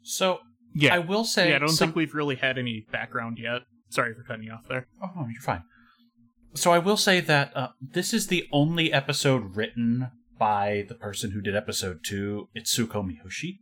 [0.03, 0.39] So
[0.73, 0.95] Yeah.
[0.95, 3.61] I will say, yeah, I don't some- think we've really had any background yet.
[3.89, 4.87] Sorry for cutting you off there.
[5.01, 5.63] Oh, you're fine.
[6.55, 10.09] So I will say that uh, this is the only episode written
[10.39, 13.59] by the person who did episode two, Itsuko Miyoshi.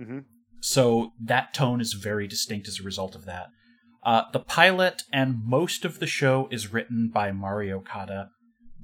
[0.00, 0.18] Mm-hmm.
[0.60, 3.46] So that tone is very distinct as a result of that.
[4.02, 8.28] Uh, the pilot and most of the show is written by Mari Okada,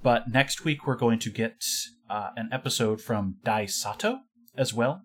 [0.02, 1.62] but next week we're going to get
[2.08, 4.20] uh, an episode from Dai Sato
[4.56, 5.02] as well,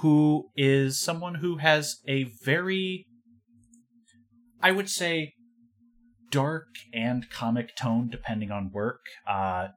[0.00, 3.06] who is someone who has a very,
[4.60, 5.33] I would say,
[6.34, 9.06] dark and comic tone depending on work.
[9.24, 9.68] Uh,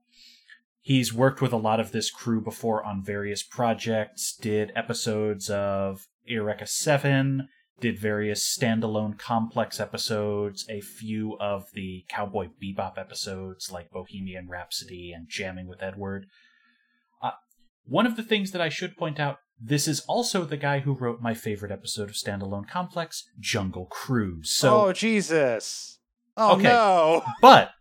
[0.81, 6.07] he's worked with a lot of this crew before on various projects, did episodes of
[6.25, 7.47] Eureka 7,
[7.79, 15.13] did various standalone complex episodes, a few of the Cowboy Bebop episodes like Bohemian Rhapsody
[15.15, 16.25] and Jamming with Edward.
[17.21, 17.31] Uh,
[17.85, 20.93] one of the things that I should point out this is also the guy who
[20.93, 24.49] wrote my favorite episode of Standalone Complex, Jungle Cruise.
[24.49, 25.96] So, oh Jesus!
[26.37, 26.63] Oh Okay.
[26.63, 27.23] no!
[27.41, 27.71] but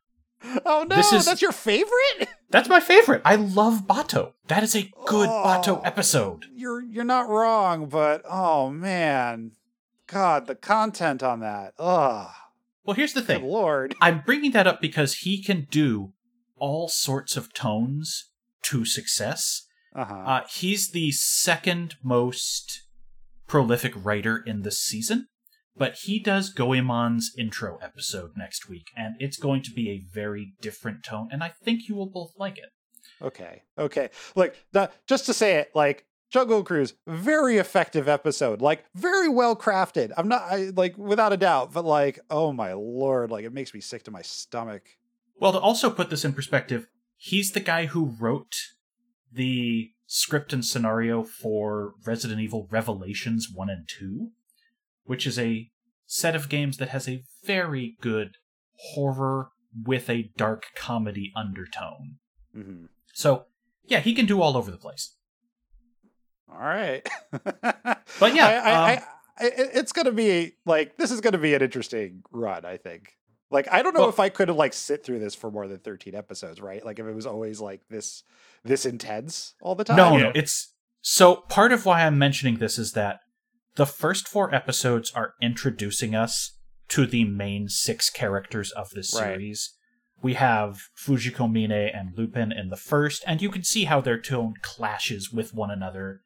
[0.65, 0.97] Oh no!
[0.97, 2.29] This is- That's your favorite?
[2.51, 3.23] That's my favorite.
[3.25, 4.33] I love Batou.
[4.47, 5.43] That is a good Oh.
[5.45, 6.47] Batou episode.
[6.55, 9.53] You're you're not wrong, but oh man,
[10.07, 11.75] God, the content on that.
[11.79, 12.31] Oh,
[12.85, 13.45] Well, here's the good thing.
[13.45, 13.95] lord.
[14.01, 16.13] I'm bringing that up because he can do
[16.57, 18.31] all sorts of tones
[18.63, 19.67] to success.
[19.95, 20.15] Uh-huh.
[20.15, 22.83] Uh, he's the second most
[23.47, 25.27] prolific writer in this season,
[25.77, 30.55] but he does Goemon's intro episode next week, and it's going to be a very
[30.61, 32.71] different tone, and I think you will both like it.
[33.23, 33.63] Okay.
[33.79, 34.11] Okay.
[34.35, 39.57] Like the, just to say it, like Jungle Cruise, very effective episode, like very well
[39.57, 40.13] crafted.
[40.17, 43.73] I'm not I, like without a doubt, but like, oh my lord, like it makes
[43.73, 44.83] me sick to my stomach.
[45.39, 48.57] Well, to also put this in perspective, he's the guy who wrote
[49.33, 54.31] the script and scenario for Resident Evil Revelations 1 and 2,
[55.07, 55.71] which is a
[56.07, 58.37] set of games that has a very good
[58.95, 59.49] horror
[59.85, 62.17] with a dark comedy undertone.
[62.55, 62.85] hmm
[63.15, 63.47] So,
[63.85, 65.15] yeah, he can do all over the place.
[66.51, 67.07] All right.
[68.21, 69.03] But yeah, I, I, um,
[69.39, 72.65] I, it's gonna be like this is gonna be an interesting run.
[72.65, 73.13] I think.
[73.51, 75.67] Like I don't know Well- if I could have like sit through this for more
[75.69, 76.85] than thirteen episodes, right?
[76.85, 78.23] Like if it was always like this
[78.65, 79.97] this intense all the time.
[79.97, 80.73] No, no, it's
[81.03, 83.21] so part of why I'm mentioning this is that
[83.77, 86.59] the first four episodes are introducing us
[86.89, 89.35] to the main six characters of this Right.
[89.35, 89.75] series.
[90.23, 94.21] We have Fujiko Mine and Lupin in the first, and you can see how their
[94.21, 96.23] tone clashes with one another.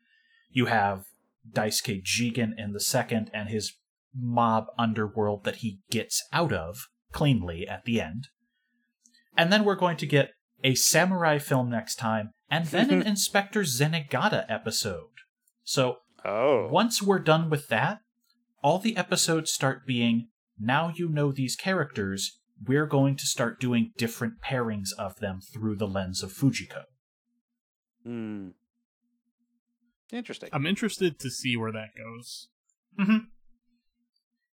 [0.50, 1.06] You have
[1.50, 3.72] Daisuke Jigen in the second, and his
[4.14, 8.28] mob underworld that he gets out of cleanly at the end.
[9.36, 10.32] And then we're going to get
[10.62, 15.08] a samurai film next time, and then an Inspector Zenigata episode.
[15.64, 16.68] So Oh.
[16.70, 18.00] Once we're done with that,
[18.62, 20.28] all the episodes start being
[20.58, 25.76] now you know these characters, we're going to start doing different pairings of them through
[25.76, 26.82] the lens of Fujiko.
[28.04, 28.48] Hmm.
[30.12, 30.50] Interesting.
[30.52, 32.48] I'm interested to see where that goes.
[32.98, 33.18] Mm-hmm.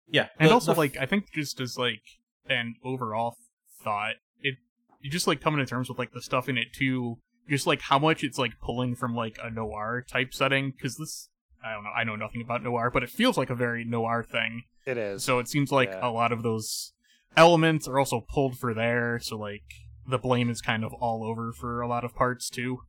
[0.08, 2.02] Yeah, And the- also, the- like, I think just as like
[2.48, 3.36] an overall
[3.82, 4.56] thought, it
[5.00, 7.18] you just like coming to terms with like the stuff in it too.
[7.48, 11.28] Just like how much it's like pulling from like a noir type setting because this
[11.64, 14.22] I don't know I know nothing about noir, but it feels like a very noir
[14.22, 14.64] thing.
[14.86, 15.24] it is.
[15.24, 16.06] So it seems like Yeah.
[16.06, 16.92] a lot of those
[17.36, 19.18] elements are also pulled for there.
[19.20, 19.64] So like
[20.06, 22.80] the blame is kind of all over for a lot of parts too.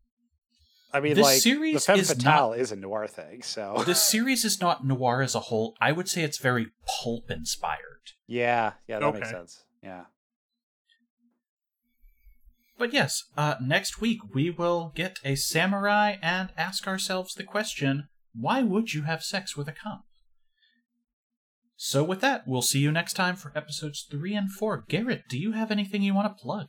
[0.93, 4.01] I mean, This like the series femme is fatale is a noir thing, so this
[4.01, 5.75] series is not noir as a whole.
[5.81, 8.11] I would say it's very pulp inspired.
[8.27, 9.63] yeah, yeah, that makes sense.
[9.83, 10.05] Yeah.
[12.77, 18.09] But yes, uh, next week we will get a samurai and ask ourselves the question
[18.39, 20.01] why would you have sex with a comp?
[21.77, 24.85] So, with that, we'll see you next time for episodes 3 and 4.
[24.87, 26.67] Garrett, do you have anything you want to plug?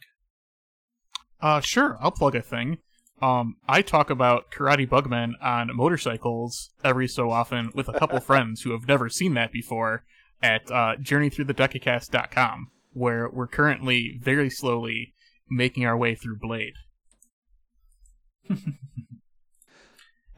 [1.40, 2.78] Uh, sure, I'll plug a thing.
[3.22, 8.62] Um, I talk about Karate Bugmen on motorcycles every so often with a couple friends
[8.62, 10.04] who have never seen that before
[10.42, 15.14] at uh, journeythroughthedecacast.com, where we're currently very slowly
[15.48, 16.74] making our way through Blade.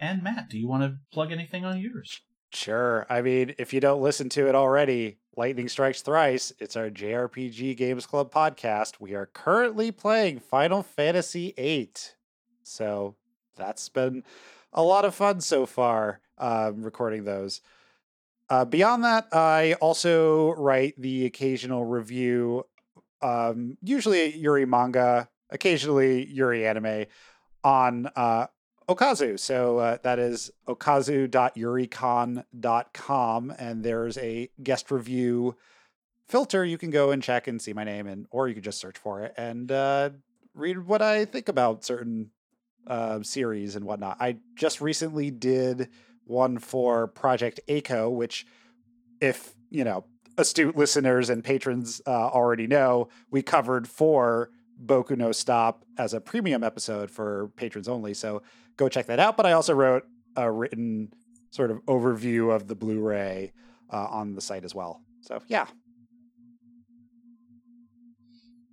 [0.00, 2.20] And Matt, do you want to plug anything on yours?
[2.52, 3.06] Sure.
[3.10, 7.76] I mean, if you don't listen to it already, Lightning Strikes Thrice, it's our JRPG
[7.76, 9.00] Games Club podcast.
[9.00, 11.92] We are currently playing Final Fantasy VIII.
[12.62, 13.16] So
[13.56, 14.24] that's been
[14.72, 17.60] a lot of fun so far, um, recording those.
[18.50, 22.64] Uh, beyond that, I also write the occasional review,
[23.20, 27.04] um, usually Yuri manga, occasionally Yuri anime,
[27.62, 28.46] on uh,
[28.88, 29.38] Okazu.
[29.38, 33.54] So uh, that is okazu.yuricon.com.
[33.58, 35.56] And there's a guest review
[36.26, 38.80] filter you can go and check and see my name, and or you can just
[38.80, 40.10] search for it and uh,
[40.54, 42.30] read what I think about certain
[42.86, 44.16] uh, series and whatnot.
[44.20, 45.88] I just recently did
[46.24, 48.46] one for Project A-ko, which,
[49.20, 50.04] if you know,
[50.36, 54.50] astute listeners and patrons uh, already know, we covered for
[54.84, 58.14] Boku no Stop as a premium episode for patrons only.
[58.14, 58.42] So
[58.78, 59.36] go check that out.
[59.36, 60.04] But I also wrote
[60.36, 61.12] a written
[61.50, 63.52] sort of overview of the Blu-ray
[63.92, 65.02] uh, on the site as well.
[65.20, 65.66] So yeah,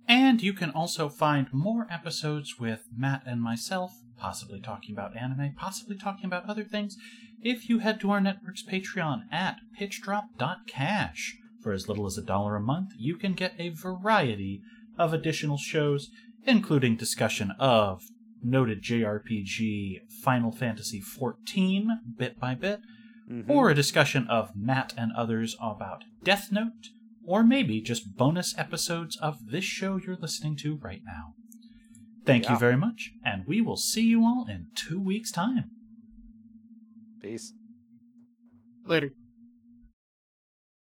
[0.08, 5.54] And you can also find more episodes with Matt and myself, possibly talking about anime,
[5.56, 6.96] possibly talking about other things,
[7.42, 11.36] if you head to our network's Patreon at pitchdrop.cash.
[11.60, 14.62] For as little as a dollar a month, you can get a variety
[14.96, 16.10] of additional shows,
[16.44, 18.02] including discussion of
[18.42, 22.80] noted JRPG Final Fantasy XIV bit by bit,
[23.28, 23.48] Mhm.
[23.48, 26.90] or a discussion of Matt and others about Death Note,
[27.24, 31.34] or maybe just bonus episodes of this show you're listening to right now.
[32.24, 32.52] Thank Yeah.
[32.52, 35.70] you very much, and we will see you all in two weeks' time.
[37.20, 37.52] peace.
[38.84, 39.12] Later.